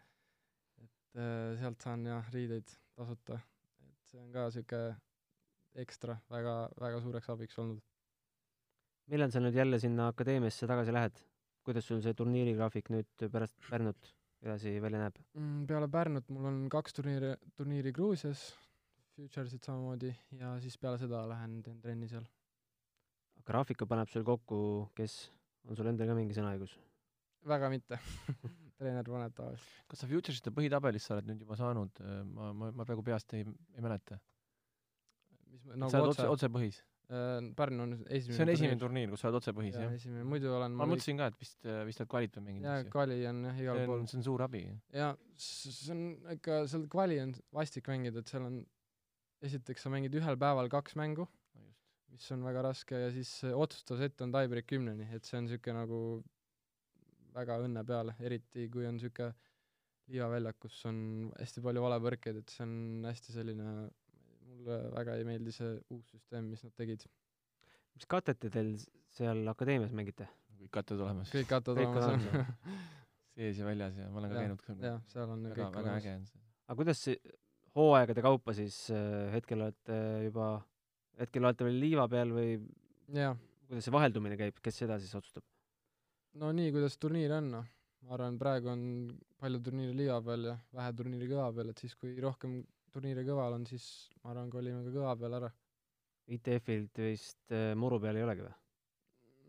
et 0.82 1.20
sealt 1.60 1.86
saan 1.86 2.02
jah, 2.08 2.32
riideid 2.34 2.72
tasuta. 2.98 3.38
et 3.86 4.10
see 4.10 4.18
on 4.24 4.32
ka 4.34 4.48
niisugune 4.48 5.84
ekstra 5.84 6.18
väga, 6.30 6.56
väga 6.82 6.98
suureks 7.06 7.30
abiks 7.30 7.62
olnud. 7.62 7.86
millal 9.12 9.30
sa 9.30 9.44
nüüd 9.44 9.54
jälle 9.54 9.78
sinna 9.78 10.08
akadeemiasse 10.10 10.66
tagasi 10.66 10.98
lähed? 10.98 11.22
Kuidas 11.64 11.88
sul 11.88 12.02
see 12.04 12.14
turniirigraafik 12.16 12.90
nüüd 12.92 13.26
pärast 13.32 13.56
Pärnut 13.70 14.12
edasi 14.44 14.76
välja 14.84 15.00
näeb? 15.06 15.18
Mm, 15.38 15.64
peale 15.70 15.88
Pärnut 15.92 16.28
mul 16.32 16.48
on 16.50 16.62
kaks 16.72 16.96
turniiri, 16.96 17.34
turniiri 17.58 17.92
Gruusias, 17.96 18.50
Futuresid 19.14 19.62
samamoodi, 19.64 20.10
ja 20.40 20.56
siis 20.62 20.76
peale 20.80 20.98
seda 21.00 21.22
lähen 21.30 21.60
teen 21.62 21.78
trenni 21.82 22.08
seal. 22.10 22.26
graafiku 23.46 23.86
paneb 23.86 24.08
sul 24.10 24.24
kokku, 24.26 24.58
kes, 24.96 25.28
on 25.68 25.76
sul 25.78 25.88
endal 25.90 26.10
ka 26.10 26.16
mingi 26.18 26.36
sõnaõigus? 26.36 26.74
väga 27.44 27.68
mitte 27.72 27.98
treener 28.80 29.06
paneb 29.08 29.34
tavaliselt. 29.36 29.84
kas 29.90 30.02
sa 30.02 30.08
Futuresite 30.10 30.52
põhitabelis 30.54 31.06
sa 31.06 31.16
oled 31.16 31.28
nüüd 31.30 31.44
juba 31.44 31.58
saanud, 31.60 32.00
ma, 32.30 32.50
ma, 32.56 32.70
ma 32.72 32.88
praegu 32.88 33.04
peast 33.06 33.36
ei, 33.36 33.44
ei 33.76 33.84
mäleta. 33.84 34.18
mis 35.52 35.64
ma, 35.68 35.72
sa 35.72 35.80
nagu 35.84 36.00
oled 36.00 36.14
otse, 36.14 36.26
otse, 36.26 36.32
otsepõhis? 36.36 36.82
Äh, 37.12 37.50
Pärnu 37.56 37.82
on 37.84 37.90
esimene 38.08 38.36
see 38.38 38.44
on 38.46 38.50
esimene 38.54 38.78
turniir, 38.80 39.10
kus 39.12 39.20
sa 39.20 39.28
oled 39.28 39.36
otsepõhis, 39.42 39.74
jah? 39.76 39.90
esimene, 39.92 40.22
muidu 40.24 40.48
olen 40.56 40.72
ma 40.72 40.86
mõtlesin 40.88 41.18
ka, 41.20 41.26
et 41.28 41.36
vist, 41.42 41.58
vist 41.84 42.00
oled 42.00 42.08
kvalit 42.14 42.38
või 42.38 42.44
mänginud, 42.46 42.64
jaa, 42.70 42.84
kvali 42.94 43.18
on 43.28 43.42
jah 43.44 43.58
igal 43.60 43.76
see 43.80 43.88
pool. 43.90 43.98
on, 44.00 44.06
see 44.08 44.18
on 44.20 44.24
suur 44.24 44.44
abi. 44.46 44.62
ja 44.96 45.10
s- 45.36 45.74
see 45.82 45.92
on 45.92 46.04
ikka, 46.32 46.62
seal 46.72 46.86
kvali 46.94 47.18
on 47.26 47.34
vastik 47.52 47.90
mängida, 47.92 48.22
et 48.24 48.32
seal 48.32 48.46
on, 48.48 48.56
esiteks 49.44 49.84
sa 49.84 49.92
mängid 49.92 50.16
ühel 50.16 50.38
päeval 50.40 50.70
kaks 50.72 50.96
mängu, 50.96 51.28
mis 52.14 52.30
on 52.32 52.46
väga 52.48 52.62
raske 52.70 52.96
ja 53.04 53.10
siis 53.12 53.34
otsustav 53.52 54.00
sett 54.00 54.24
on 54.24 54.32
tiebreak 54.32 54.64
kümneni, 54.72 55.04
et 55.12 55.28
see 55.28 55.36
on 55.36 55.44
niisugune 55.44 55.82
nagu 55.84 56.00
väga 57.36 57.58
õnne 57.66 57.82
peale, 57.84 58.14
eriti 58.24 58.68
kui 58.72 58.86
on 58.88 58.96
niisugune 58.96 59.34
liivaväljak, 60.08 60.56
kus 60.60 60.80
on 60.88 60.98
hästi 61.36 61.60
palju 61.64 61.82
valepõrkeid, 61.84 62.40
et 62.40 62.52
see 62.52 62.64
on 62.64 63.04
hästi 63.08 63.32
selline, 63.36 63.68
mulle 64.64 64.90
väga 64.94 65.18
ei 65.20 65.26
meeldi 65.28 65.52
see 65.54 65.76
uus 65.92 66.08
süsteem, 66.12 66.48
mis 66.50 66.64
nad 66.64 66.74
tegid. 66.78 67.04
mis 67.94 68.08
katete 68.10 68.50
teil 68.50 68.74
seal 69.14 69.44
akadeemias 69.52 69.92
mängite? 69.92 70.28
kõik 70.64 70.72
kattad 70.78 71.00
olemas. 71.04 71.32
kõik 71.34 71.48
kattad 71.50 71.78
Kõik 71.78 71.96
olemas 72.00 72.24
sees 73.34 73.58
ja 73.58 73.66
väljas 73.66 73.96
ja 73.98 74.10
ma 74.10 74.20
olen 74.22 74.30
ka 74.32 74.42
Jah, 74.42 74.58
käinud. 74.66 74.84
jah, 74.88 75.00
seal 75.10 75.30
on 75.34 75.42
väga, 75.48 75.56
kõik 75.58 75.76
väga 75.76 75.82
olemas. 75.82 76.04
äge 76.04 76.14
on 76.16 76.26
see. 76.30 76.44
aga 76.68 76.78
kuidas 76.80 77.02
see 77.04 77.18
hooaegade 77.74 78.22
kaupa 78.24 78.54
siis 78.54 78.78
äh, 78.94 79.32
hetkel 79.34 79.64
olete 79.66 79.98
juba, 80.28 80.48
hetkel 81.20 81.44
olete 81.44 81.66
veel 81.68 81.80
liiva 81.82 82.08
peal 82.08 82.32
või 82.36 82.50
jah, 83.14 83.36
kuidas 83.68 83.88
see 83.88 83.94
vaheldumine 83.94 84.38
käib, 84.40 84.60
kes 84.62 84.82
seda 84.84 84.98
siis 85.02 85.14
otsustab? 85.18 85.44
no 86.40 86.52
nii, 86.54 86.70
kuidas 86.74 86.96
turniir 87.02 87.34
on, 87.36 87.50
noh. 87.58 87.66
ma 88.06 88.16
arvan, 88.16 88.38
praegu 88.38 88.70
on 88.72 88.86
palju 89.42 89.60
turniire 89.66 89.96
liiva 89.96 90.20
peal 90.24 90.48
ja 90.52 90.56
vähe 90.76 90.94
turniire 90.96 91.28
kõva 91.30 91.50
peal, 91.56 91.74
et 91.74 91.82
siis 91.82 91.94
kui 91.98 92.14
rohkem 92.22 92.62
turniire 92.94 93.24
kõval 93.26 93.56
on, 93.58 93.64
siis 93.66 93.86
ma 94.22 94.32
arvan, 94.32 94.50
kolime 94.52 94.84
ka 94.86 94.92
kõva 94.94 95.14
peale 95.18 95.40
ära. 95.40 95.50
ITF-ilt 96.34 97.00
vist 97.04 97.52
äh, 97.52 97.72
muru 97.76 97.98
peal 98.00 98.16
ei 98.16 98.24
olegi 98.24 98.44
või? 98.46 98.52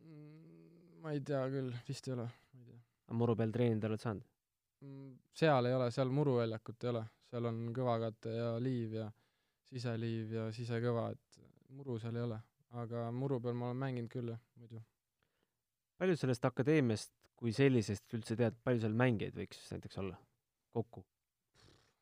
Mm, 0.05 0.95
ma 1.03 1.13
ei 1.15 1.21
tea 1.23 1.43
küll, 1.53 1.69
vist 1.87 2.09
ei 2.09 2.15
ole, 2.17 2.25
ma 2.25 2.63
ei 2.63 2.71
tea. 2.71 2.79
aga 3.05 3.19
muru 3.21 3.35
peal 3.39 3.53
treenida 3.55 3.91
oled 3.91 4.03
saanud? 4.03 4.25
Mm, 4.83 5.13
seal 5.41 5.69
ei 5.69 5.77
ole, 5.77 5.91
seal 5.95 6.11
muruväljakut 6.17 6.83
ei 6.87 6.91
ole, 6.91 7.05
seal 7.29 7.51
on 7.51 7.61
kõvakate 7.75 8.35
ja 8.35 8.49
liiv 8.61 8.97
ja 8.99 9.05
siseliiv 9.69 10.35
ja 10.35 10.49
sisekõva, 10.55 11.07
et 11.15 11.39
muru 11.77 11.99
seal 12.01 12.17
ei 12.17 12.27
ole. 12.27 12.41
aga 12.75 13.07
muru 13.15 13.39
peal 13.39 13.55
ma 13.55 13.69
olen 13.69 13.79
mänginud 13.79 14.11
küll 14.11 14.33
jah, 14.33 14.41
muidu. 14.59 14.81
palju 16.01 16.17
sellest 16.19 16.43
akadeemiast 16.49 17.13
kui 17.39 17.53
sellisest 17.55 18.17
üldse 18.17 18.35
tead, 18.39 18.57
palju 18.63 18.81
seal 18.83 18.95
mängijaid 18.97 19.37
võiks 19.37 19.61
näiteks 19.71 20.01
olla 20.01 20.17
kokku? 20.75 21.05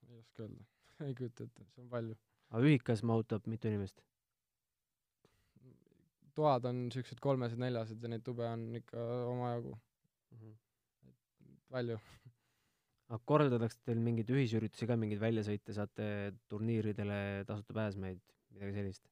ei 0.10 0.17
oska 0.17 0.47
öelda, 0.47 0.65
ei 1.07 1.15
kujuta 1.17 1.47
ette, 1.47 1.67
see 1.73 1.83
on 1.83 1.91
palju. 1.91 2.17
aga 2.53 2.65
ühikas 2.69 3.03
mahutab 3.07 3.47
mitu 3.51 3.71
inimest? 3.71 4.03
toad 6.37 6.65
on 6.65 6.87
siuksed 6.93 7.21
kolmesed-neljased 7.21 8.01
ja 8.01 8.09
neid 8.09 8.23
tube 8.25 8.45
on 8.49 8.65
ikka 8.79 9.01
omajagu, 9.29 9.73
palju. 11.73 11.97
aga 13.09 13.19
korraldatakse 13.29 13.81
teil 13.85 14.01
mingeid 14.01 14.31
ühisüritusi 14.33 14.89
ka, 14.89 14.97
mingeid 14.99 15.21
väljasõite, 15.21 15.75
saate 15.77 16.05
turniiridele 16.49 17.19
tasuta 17.49 17.77
pääsmeid, 17.77 18.21
midagi 18.55 18.77
sellist? 18.79 19.09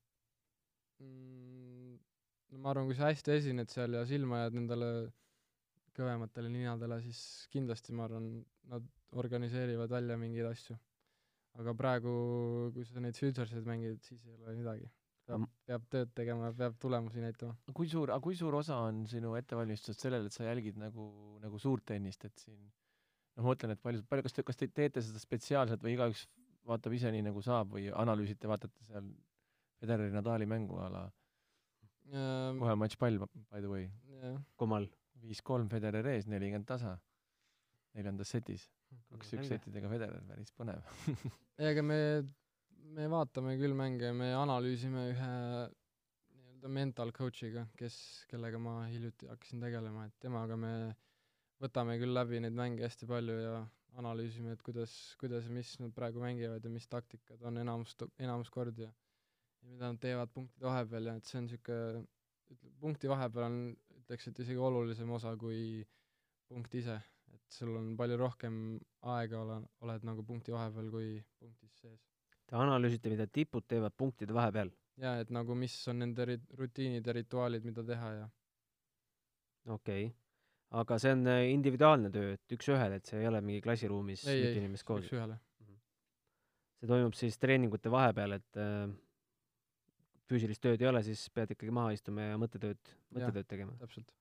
Mm, 1.02 1.98
no 2.52 2.62
ma 2.64 2.74
arvan, 2.74 2.90
kui 2.90 2.98
sa 2.98 3.10
hästi 3.10 3.36
esined 3.38 3.74
seal 3.74 4.00
ja 4.00 4.06
silma 4.10 4.44
jääd 4.44 4.58
nendele 4.58 4.92
kõvematele 5.98 6.50
ninadele, 6.50 7.02
siis 7.06 7.22
kindlasti 7.54 7.94
ma 7.94 8.08
arvan, 8.08 8.32
nad 8.72 8.86
organiseerivad 9.22 9.92
välja 9.92 10.18
mingeid 10.18 10.48
asju. 10.48 10.78
Aga 11.60 11.74
praegu, 11.78 12.12
kui 12.76 12.86
sa 12.88 13.04
neid 13.04 13.18
futures'id 13.20 13.68
mängid, 13.68 14.02
siis 14.06 14.26
ei 14.28 14.38
ole 14.40 14.58
midagi. 14.60 14.90
peab 15.28 15.44
peab 15.70 15.84
tööd 15.94 16.12
tegema, 16.18 16.50
peab 16.58 16.78
tulemusi 16.82 17.22
näitama. 17.24 17.56
kui 17.78 17.88
suur, 17.88 18.12
aga 18.12 18.24
kui 18.24 18.36
suur 18.36 18.56
osa 18.58 18.80
on 18.88 19.06
sinu 19.08 19.36
ettevalmistusest 19.40 20.08
sellele, 20.08 20.28
et 20.28 20.36
sa 20.36 20.48
jälgid 20.48 20.80
nagu, 20.82 21.08
nagu 21.44 21.60
suurt 21.62 21.86
tennist, 21.92 22.26
et 22.26 22.46
siin 22.46 22.58
noh, 22.58 23.44
ma 23.44 23.52
mõtlen, 23.52 23.76
et 23.76 23.82
palju, 23.82 24.04
palju, 24.10 24.26
kas 24.28 24.38
te, 24.38 24.44
kas 24.48 24.60
te 24.60 24.68
teete 24.68 25.04
seda 25.06 25.22
spetsiaalselt 25.22 25.84
või 25.86 25.96
igaüks 25.96 26.26
vaatab 26.68 26.96
ise 26.98 27.12
nii, 27.14 27.24
nagu 27.30 27.42
saab 27.46 27.76
või 27.78 27.90
analüüsite, 28.04 28.50
vaatate 28.50 28.88
seal 28.88 29.08
Federeri 29.82 30.14
Nadali 30.14 30.46
mängu 30.50 30.78
a 30.78 30.90
la 30.94 31.06
kohe 32.60 32.76
matšpall, 32.76 33.20
by 33.52 33.62
the 33.62 33.70
way. 33.70 33.90
jah, 34.22 34.42
kummal? 34.58 34.90
viis-kolm 35.22 35.70
Federer 35.70 36.08
ees, 36.10 36.28
nelikümmend 36.28 36.66
tasa. 36.68 36.98
neljandas 37.94 38.30
setis, 38.34 38.70
kaks-üks 39.12 39.52
settidega 39.52 39.90
Federer, 39.92 40.24
päris 40.28 40.54
põnev. 40.58 40.82
ega 41.70 41.84
me, 41.86 42.00
me 42.98 43.10
vaatame 43.12 43.58
küll 43.60 43.76
mänge, 43.78 44.14
me 44.18 44.32
analüüsime 44.38 45.06
ühe 45.12 45.34
nii-öelda 46.38 46.72
mental 46.78 47.14
coach'iga, 47.16 47.68
kes, 47.80 48.00
kellega 48.32 48.62
ma 48.62 48.80
hiljuti 48.92 49.30
hakkasin 49.32 49.62
tegelema, 49.64 50.08
et 50.10 50.18
temaga 50.24 50.58
me 50.60 50.74
võtame 51.62 52.00
küll 52.02 52.16
läbi 52.18 52.42
neid 52.42 52.58
mänge 52.58 52.88
hästi 52.88 53.10
palju 53.10 53.38
ja 53.42 53.60
analüüsime, 54.02 54.56
et 54.56 54.62
kuidas, 54.64 54.92
kuidas 55.20 55.46
ja 55.48 55.54
mis 55.54 55.76
nad 55.84 55.94
praegu 55.94 56.22
mängivad 56.24 56.64
ja 56.64 56.72
mis 56.72 56.88
taktikad 56.88 57.42
on 57.44 57.60
enamus, 57.60 57.98
enamus 58.24 58.50
kordi 58.54 58.88
ja 58.88 58.92
ja 59.62 59.70
mida 59.70 59.92
nad 59.92 60.02
teevad 60.02 60.32
punktide 60.34 60.66
vahepeal 60.66 61.10
ja 61.10 61.16
et 61.20 61.30
see 61.30 61.40
on 61.40 61.48
niisugune, 61.48 62.04
ütleme, 62.52 62.76
punkti 62.82 63.10
vahepeal 63.12 63.48
on, 63.48 63.58
ütleks, 64.02 64.28
et 64.32 64.40
isegi 64.44 64.62
olulisem 64.70 65.12
osa 65.18 65.34
kui 65.40 65.62
punkt 66.50 66.76
ise, 66.76 66.98
et 67.36 67.58
sul 67.58 67.74
on 67.78 67.92
palju 68.00 68.18
rohkem 68.20 68.56
aega 69.16 69.42
ole, 69.42 69.58
oled 69.86 70.08
nagu 70.08 70.26
punkti 70.28 70.54
vahepeal 70.56 70.90
kui 70.94 71.10
punktis 71.40 71.74
sees. 71.84 72.00
Te 72.48 72.58
analüüsite, 72.60 73.12
mida 73.14 73.28
tipud 73.28 73.66
teevad 73.68 73.96
punktide 73.98 74.36
vahepeal? 74.36 74.72
jaa, 75.02 75.20
et 75.24 75.32
nagu 75.34 75.56
mis 75.58 75.76
on 75.92 76.02
nende 76.04 76.26
ri-, 76.28 76.42
rutiinid 76.60 77.06
ja 77.08 77.16
rituaalid, 77.16 77.64
mida 77.66 77.84
teha 77.88 78.10
ja 78.20 78.26
okei 79.72 80.08
okay.. 80.10 80.18
aga 80.82 80.98
see 81.02 81.14
on 81.16 81.24
äh, 81.32 81.46
individuaalne 81.54 82.12
töö, 82.14 82.34
et 82.38 82.58
üks-ühele, 82.58 83.00
et 83.00 83.08
see 83.08 83.22
ei 83.22 83.30
ole 83.30 83.42
mingi 83.46 83.64
klassiruumis 83.66 84.26
ei, 84.28 84.44
mitu 84.46 84.62
inimest 84.64 84.88
koos? 84.88 85.08
üks-ühele. 85.08 85.40
see 86.82 86.92
toimub 86.92 87.16
siis 87.18 87.40
treeningute 87.42 87.94
vahepeal, 87.94 88.38
et 88.40 88.62
äh, 88.62 88.92
füüsilist 90.32 90.64
tööd 90.64 90.82
ei 90.82 90.90
ole, 90.92 91.04
siis 91.06 91.24
pead 91.36 91.56
ikkagi 91.56 91.74
maha 91.76 91.96
istuma 91.96 92.32
ja 92.32 92.40
mõttetööd, 92.42 92.96
mõttetööd 93.16 93.50
tegema. 93.50 93.76
täpselt. 93.82 94.14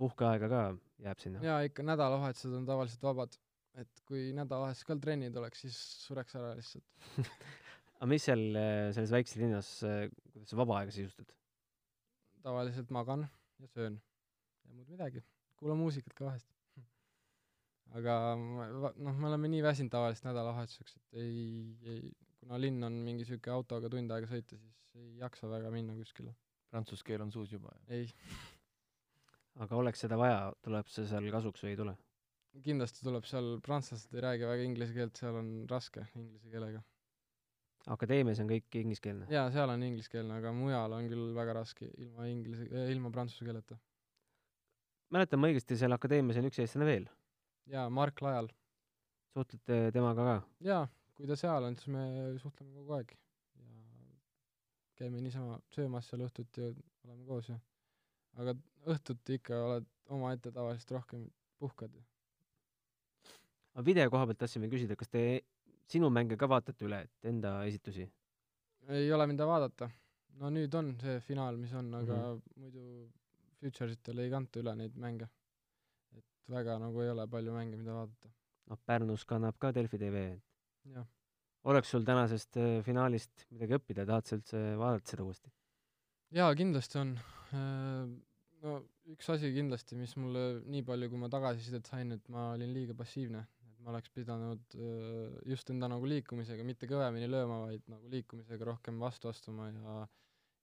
Puhkeaega 0.00 0.50
ka 0.52 0.62
jääb 1.06 1.22
sinna? 1.22 1.42
jaa, 1.44 1.62
ikka 1.68 1.86
nädalavahetused 1.86 2.56
on 2.58 2.68
tavaliselt 2.68 3.04
vabad. 3.06 3.36
et 3.80 4.04
kui 4.08 4.30
nädalavahetusel 4.36 4.90
ka 4.90 4.98
trennid 5.04 5.36
oleks, 5.40 5.64
siis 5.66 5.80
sureks 6.06 6.36
ära 6.40 6.54
lihtsalt. 6.58 6.86
aga 8.00 8.08
mis 8.10 8.24
seal 8.28 8.46
äh, 8.58 8.88
selles 8.96 9.12
väikses 9.14 9.42
linnas, 9.42 9.74
kuidas 10.32 10.52
sa 10.52 10.58
vaba 10.60 10.80
aega 10.80 10.96
sisustad? 10.96 11.36
tavaliselt 12.44 12.90
magan 12.90 13.26
ja 13.60 13.68
söön 13.68 14.00
ja 14.64 14.74
muud 14.74 14.88
midagi. 14.88 15.22
kuulan 15.56 15.78
muusikat 15.78 16.14
ka 16.16 16.24
vahest. 16.24 16.48
aga 17.98 18.16
noh, 18.36 19.16
me 19.16 19.28
oleme 19.28 19.50
nii 19.52 19.62
väsinud 19.64 19.92
tavaliselt 19.92 20.30
nädalavahetuseks, 20.30 20.96
et 20.96 21.18
ei, 21.20 21.40
ei, 21.84 22.12
kuna 22.40 22.60
linn 22.60 22.86
on 22.86 23.00
mingi 23.06 23.26
sihuke 23.28 23.52
autoga 23.52 23.90
tund 23.92 24.14
aega 24.14 24.30
sõita, 24.30 24.56
siis 24.56 24.78
ei 24.96 25.18
jaksa 25.20 25.50
väga 25.50 25.72
minna 25.74 25.96
kuskile. 25.98 26.32
Prantsuse 26.70 27.04
keel 27.04 27.24
on 27.24 27.32
suus 27.34 27.52
juba. 27.52 27.74
ei, 27.90 28.06
aga 29.58 29.76
oleks 29.76 30.04
seda 30.04 30.18
vaja, 30.20 30.52
tuleb 30.64 30.88
see 30.92 31.08
seal 31.10 31.26
kasuks 31.34 31.64
või 31.64 31.74
ei 31.74 31.80
tule? 31.80 31.96
kindlasti 32.64 33.04
tuleb 33.06 33.26
seal, 33.28 33.52
prantslased 33.62 34.14
ei 34.16 34.24
räägi 34.24 34.48
väga 34.48 34.64
inglise 34.66 34.94
keelt, 34.96 35.18
seal 35.20 35.36
on 35.38 35.50
raske 35.70 36.02
inglise 36.18 36.50
keelega. 36.50 36.82
akadeemias 37.94 38.40
on 38.42 38.50
kõik 38.50 38.80
ingliskeelne. 38.82 39.28
jaa, 39.30 39.46
seal 39.54 39.70
on 39.70 39.86
ingliskeelne, 39.86 40.40
aga 40.42 40.52
mujal 40.56 40.96
on 40.98 41.08
küll 41.12 41.30
väga 41.36 41.54
raske 41.60 41.90
ilma 41.98 42.26
inglise, 42.30 42.66
ilma 42.90 43.12
prantsuse 43.14 43.46
keeleta. 43.46 43.78
mäletan 45.14 45.42
ma 45.42 45.50
õigesti, 45.52 45.78
seal 45.78 45.94
akadeemias 45.96 46.40
on 46.42 46.50
üks 46.50 46.62
eestlane 46.64 46.90
veel, 46.90 47.08
jaa, 47.70 47.88
Mark 47.90 48.22
Lajal. 48.26 48.50
suhtlete 49.34 49.80
temaga 49.94 50.28
ka? 50.32 50.36
jaa, 50.66 50.84
kui 51.14 51.30
ta 51.30 51.38
seal 51.38 51.70
on, 51.70 51.78
siis 51.78 51.94
me 51.94 52.04
suhtleme 52.42 52.74
kogu 52.80 52.98
aeg 52.98 53.14
ja 53.14 53.74
käime 54.98 55.22
niisama 55.22 55.62
söömas 55.70 56.10
seal 56.10 56.26
õhtuti 56.26 56.66
ja 56.66 56.74
oleme 57.06 57.26
koos 57.30 57.54
ja 57.54 57.60
aga 58.38 58.54
õhtuti 58.86 59.40
ikka 59.40 59.64
oled 59.66 59.88
omaette 60.10 60.52
tavaliselt 60.52 60.90
rohkem 60.90 61.26
puhkad 61.58 61.94
aga 63.74 63.86
video 63.86 64.10
koha 64.10 64.26
pealt 64.28 64.40
tahtsin 64.42 64.64
veel 64.64 64.72
küsida, 64.74 64.96
kas 64.98 65.08
te 65.08 65.22
sinu 65.90 66.10
mänge 66.14 66.38
ka 66.40 66.48
vaatate 66.50 66.86
üle, 66.86 67.04
et 67.06 67.30
enda 67.30 67.60
esitusi? 67.68 68.06
ei 68.88 69.12
ole 69.12 69.26
mida 69.30 69.46
vaadata. 69.46 69.90
no 70.40 70.50
nüüd 70.50 70.74
on 70.74 70.92
see 71.02 71.20
finaal, 71.26 71.56
mis 71.60 71.72
on, 71.74 71.94
aga 71.94 72.16
mm 72.16 72.26
-hmm. 72.26 72.60
muidu 72.64 72.84
Futuresitel 73.60 74.18
ei 74.18 74.30
kanta 74.32 74.60
üle 74.60 74.74
neid 74.76 74.94
mänge. 74.96 75.28
et 76.16 76.52
väga 76.56 76.78
nagu 76.78 77.00
ei 77.00 77.10
ole 77.10 77.26
palju 77.28 77.52
mänge, 77.52 77.76
mida 77.76 77.94
vaadata. 77.94 78.30
noh, 78.66 78.78
Pärnus 78.86 79.24
kannab 79.24 79.58
ka 79.58 79.72
Delfi 79.74 79.98
tv. 79.98 80.40
jah, 80.94 81.06
oleks 81.64 81.90
sul 81.90 82.04
tänasest 82.04 82.56
äh, 82.56 82.82
finaalist 82.84 83.46
midagi 83.50 83.74
õppida, 83.78 84.06
tahad 84.06 84.24
sa 84.26 84.36
üldse 84.36 84.64
vaadata 84.78 85.10
seda 85.10 85.22
uuesti? 85.22 85.52
jaa, 86.30 86.54
kindlasti 86.54 86.98
on. 86.98 87.18
No 87.52 88.76
üks 89.10 89.30
asi 89.34 89.50
kindlasti, 89.54 89.96
mis 89.98 90.14
mulle 90.20 90.44
nii 90.70 90.84
palju, 90.86 91.08
kui 91.12 91.20
ma 91.20 91.30
tagasisidet 91.32 91.88
sain, 91.90 92.12
et 92.16 92.28
ma 92.32 92.50
olin 92.54 92.72
liiga 92.74 92.96
passiivne, 92.98 93.42
et 93.70 93.78
ma 93.84 93.94
oleks 93.94 94.12
pidanud 94.14 94.76
öö, 94.76 95.28
just 95.52 95.70
enda 95.72 95.88
nagu 95.90 96.08
liikumisega 96.12 96.66
mitte 96.66 96.88
kõvemini 96.90 97.30
lööma, 97.30 97.62
vaid 97.68 97.86
nagu 97.92 98.10
liikumisega 98.12 98.68
rohkem 98.68 99.00
vastu 99.02 99.32
astuma 99.32 99.70
ja 99.72 100.02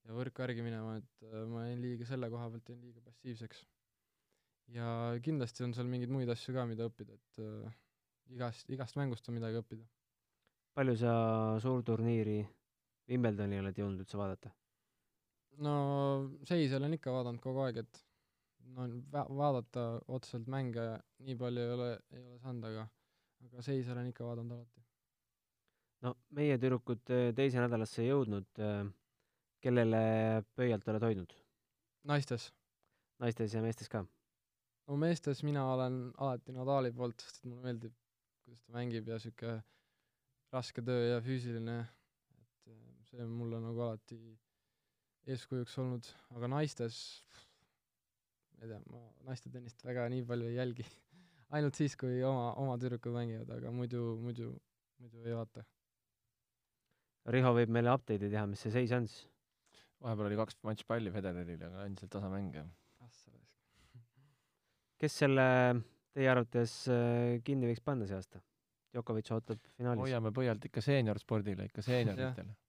ja 0.08 0.16
võrku 0.16 0.40
järgi 0.40 0.64
minema, 0.64 0.96
et 1.02 1.26
öö, 1.26 1.44
ma 1.52 1.66
jäin 1.66 1.82
liiga 1.84 2.08
selle 2.08 2.30
koha 2.32 2.48
pealt 2.54 2.70
jäin 2.72 2.86
liiga 2.86 3.04
passiivseks. 3.04 3.66
ja 4.76 4.88
kindlasti 5.24 5.64
on 5.64 5.74
seal 5.76 5.88
mingeid 5.92 6.14
muid 6.14 6.30
asju 6.32 6.56
ka, 6.56 6.66
mida 6.70 6.88
õppida, 6.88 7.18
et 7.18 7.42
öö, 7.44 7.74
igast, 8.36 8.70
igast 8.72 9.00
mängust 9.00 9.28
on 9.28 9.40
midagi 9.40 9.60
õppida. 9.64 9.84
palju 10.78 10.96
sa 11.04 11.12
suurturniiri 11.64 12.40
Wimbledoni 13.08 13.60
oled 13.64 13.78
jõudnud 13.80 14.04
üldse 14.04 14.20
vaadata? 14.20 14.52
No 15.64 15.78
seis 16.48 16.74
olen 16.78 16.98
ikka 16.98 17.14
vaadanud 17.14 17.42
kogu 17.44 17.64
aeg, 17.66 17.82
et 17.84 18.02
no 18.76 18.88
va-, 19.14 19.28
vaadata 19.42 19.86
otseselt 20.08 20.50
mänge 20.52 20.86
nii 21.26 21.38
palju 21.40 21.64
ei 21.64 21.74
ole, 21.78 21.90
ei 22.14 22.24
ole 22.26 22.40
saanud, 22.44 22.68
aga 22.70 22.88
aga 23.48 23.64
seis 23.66 23.90
olen 23.94 24.12
ikka 24.12 24.26
vaadanud 24.28 24.58
alati. 24.58 24.84
no 26.06 26.14
meie 26.38 26.58
tüdrukud 26.62 27.14
äh, 27.14 27.30
teise 27.38 27.62
nädalasse 27.64 28.04
ei 28.04 28.12
jõudnud, 28.12 28.50
kellele 29.64 30.02
pöialt 30.58 30.88
oled 30.94 31.08
hoidnud? 31.10 31.36
naistes, 32.08 32.52
naistes 33.24 33.56
ja 33.58 33.64
meestes 33.66 33.90
ka? 33.92 34.04
no 34.88 34.98
meestes 35.02 35.44
mina 35.48 35.66
olen 35.74 36.02
alati 36.18 36.56
Nadali 36.56 36.94
poolt, 36.96 37.22
sest 37.22 37.42
et 37.42 37.50
mulle 37.52 37.66
meeldib, 37.70 37.96
kuidas 38.44 38.64
ta 38.64 38.78
mängib 38.78 39.10
ja 39.14 39.20
sihuke 39.22 39.60
raske 40.54 40.82
töö 40.86 41.14
ja 41.14 41.22
füüsiline, 41.24 41.80
et 42.42 42.74
äh, 42.74 42.84
see 43.10 43.24
on 43.24 43.34
mulle 43.42 43.62
nagu 43.64 43.88
alati 43.90 44.20
eeskujuks 45.28 45.76
olnud, 45.84 46.08
aga 46.38 46.50
naistes 46.52 47.02
ma 48.58 48.66
ei 48.66 48.72
tea, 48.72 48.80
ma 48.90 49.30
naiste 49.30 49.52
tennist 49.54 49.84
väga 49.86 50.08
nii 50.12 50.26
palju 50.28 50.50
ei 50.50 50.58
jälgi. 50.58 50.86
ainult 51.56 51.78
siis, 51.78 51.96
kui 52.00 52.22
oma, 52.26 52.52
oma 52.62 52.78
tüdrukud 52.82 53.16
mängivad, 53.16 53.52
aga 53.60 53.74
muidu, 53.74 54.04
muidu, 54.24 54.52
muidu 55.02 55.26
ei 55.26 55.36
vaata. 55.38 55.66
Riho 57.34 57.52
võib 57.58 57.72
meile 57.76 57.92
update'i 57.92 58.32
teha, 58.32 58.46
mis 58.50 58.62
see 58.64 58.74
seis 58.74 58.94
on 58.96 59.10
siis? 59.12 59.28
vahepeal 59.98 60.28
oli 60.30 60.36
kaks 60.38 60.60
matšpalli 60.62 61.10
Federeril, 61.10 61.62
aga 61.66 61.88
endiselt 61.88 62.12
tasamäng. 62.14 62.58
kes 65.02 65.16
selle 65.24 65.46
teie 66.14 66.30
arvates 66.30 66.76
äh, 66.94 67.40
kinni 67.46 67.72
võiks 67.72 67.82
panna 67.86 68.06
see 68.10 68.18
aasta? 68.18 68.42
Djokovic 68.94 69.32
ootab 69.34 69.60
finaalis. 69.74 70.06
hoiame 70.06 70.32
pöialt 70.34 70.70
ikka 70.70 70.86
seeniorspordile, 70.86 71.66
ikka 71.70 71.86
seenioritele. 71.86 72.56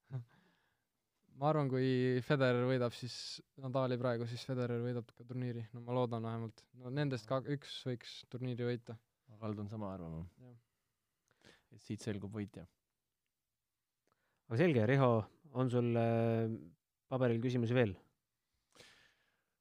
ma 1.39 1.51
arvan, 1.53 1.69
kui 1.71 2.21
Federer 2.27 2.65
võidab, 2.67 2.95
siis 2.99 3.17
Nadali 3.63 3.99
praegu, 4.01 4.27
siis 4.27 4.45
Federer 4.49 4.83
võidab 4.83 5.11
ka 5.15 5.27
turniiri, 5.27 5.69
no 5.75 5.85
ma 5.87 5.99
loodan 6.01 6.27
vähemalt. 6.27 6.65
no 6.83 6.91
nendest 6.91 7.29
ka 7.31 7.43
üks 7.47 7.83
võiks 7.87 8.23
turniiri 8.33 8.73
võita. 8.73 8.99
ma 9.29 9.39
kaldun 9.43 9.69
sama 9.69 9.93
arvama 9.93 10.25
et 11.79 11.87
siit 11.87 12.05
selgub 12.05 12.35
võitja. 12.35 12.67
aga 14.49 14.59
selge, 14.61 14.85
Riho, 14.89 15.13
on 15.61 15.71
sul 15.73 15.97
äh, 16.01 16.51
paberil 17.13 17.41
küsimusi 17.45 17.77
veel? 17.77 17.95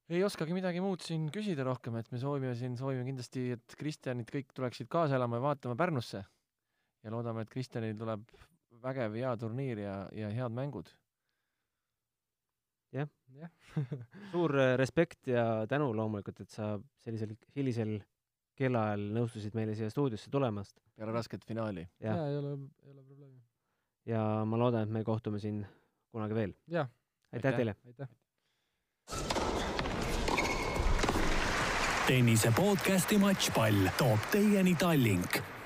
ei 0.07 0.23
oskagi 0.23 0.55
midagi 0.55 0.81
muud 0.83 1.03
siin 1.03 1.27
küsida 1.35 1.65
rohkem, 1.67 1.97
et 1.99 2.09
me 2.13 2.19
soovime 2.21 2.53
siin, 2.55 2.77
soovime 2.79 3.03
kindlasti, 3.09 3.49
et 3.57 3.75
Kristjanid 3.79 4.29
kõik 4.31 4.53
tuleksid 4.55 4.87
kaasa 4.91 5.17
elama 5.19 5.41
ja 5.41 5.47
vaatama 5.49 5.75
Pärnusse. 5.79 6.23
ja 7.03 7.13
loodame, 7.13 7.43
et 7.43 7.51
Kristjanil 7.51 7.97
tuleb 7.99 8.23
vägev 8.83 9.17
hea 9.19 9.33
turniir 9.41 9.83
ja, 9.83 9.97
ja 10.15 10.31
head 10.31 10.55
mängud. 10.55 10.89
jah, 12.93 13.09
suur 14.31 14.55
äh, 14.59 14.75
respekt 14.79 15.27
ja 15.31 15.65
tänu 15.69 15.89
loomulikult, 15.95 16.41
et 16.41 16.53
sa 16.53 16.75
sellisel 17.03 17.35
hilisel 17.55 17.97
kellaajal 18.57 19.09
nõustusid 19.17 19.57
meile 19.57 19.75
siia 19.77 19.89
stuudiosse 19.93 20.31
tulemast 20.33 20.79
peale 20.95 21.13
rasket 21.13 21.45
finaali. 21.45 21.87
ja 22.01 22.15
ja, 22.15 22.29
ei 22.29 22.37
ole, 22.37 22.55
ei 22.85 22.91
ole 22.91 23.03
probleemi. 23.03 23.41
ja 24.05 24.21
ma 24.45 24.59
loodan, 24.59 24.87
et 24.87 24.93
me 24.93 25.03
kohtume 25.03 25.39
siin 25.39 25.65
kunagi 26.11 26.35
veel. 26.37 26.55
jah, 26.67 26.89
aitäh 27.33 27.53
Aitäh. 27.53 27.57
teile! 27.57 27.75
aitäh. 27.85 28.07
tennise 32.07 32.51
podcasti 32.55 33.17
Matšpall 33.19 33.91
toob 33.99 34.31
teieni 34.31 34.75
Tallink 34.75 35.56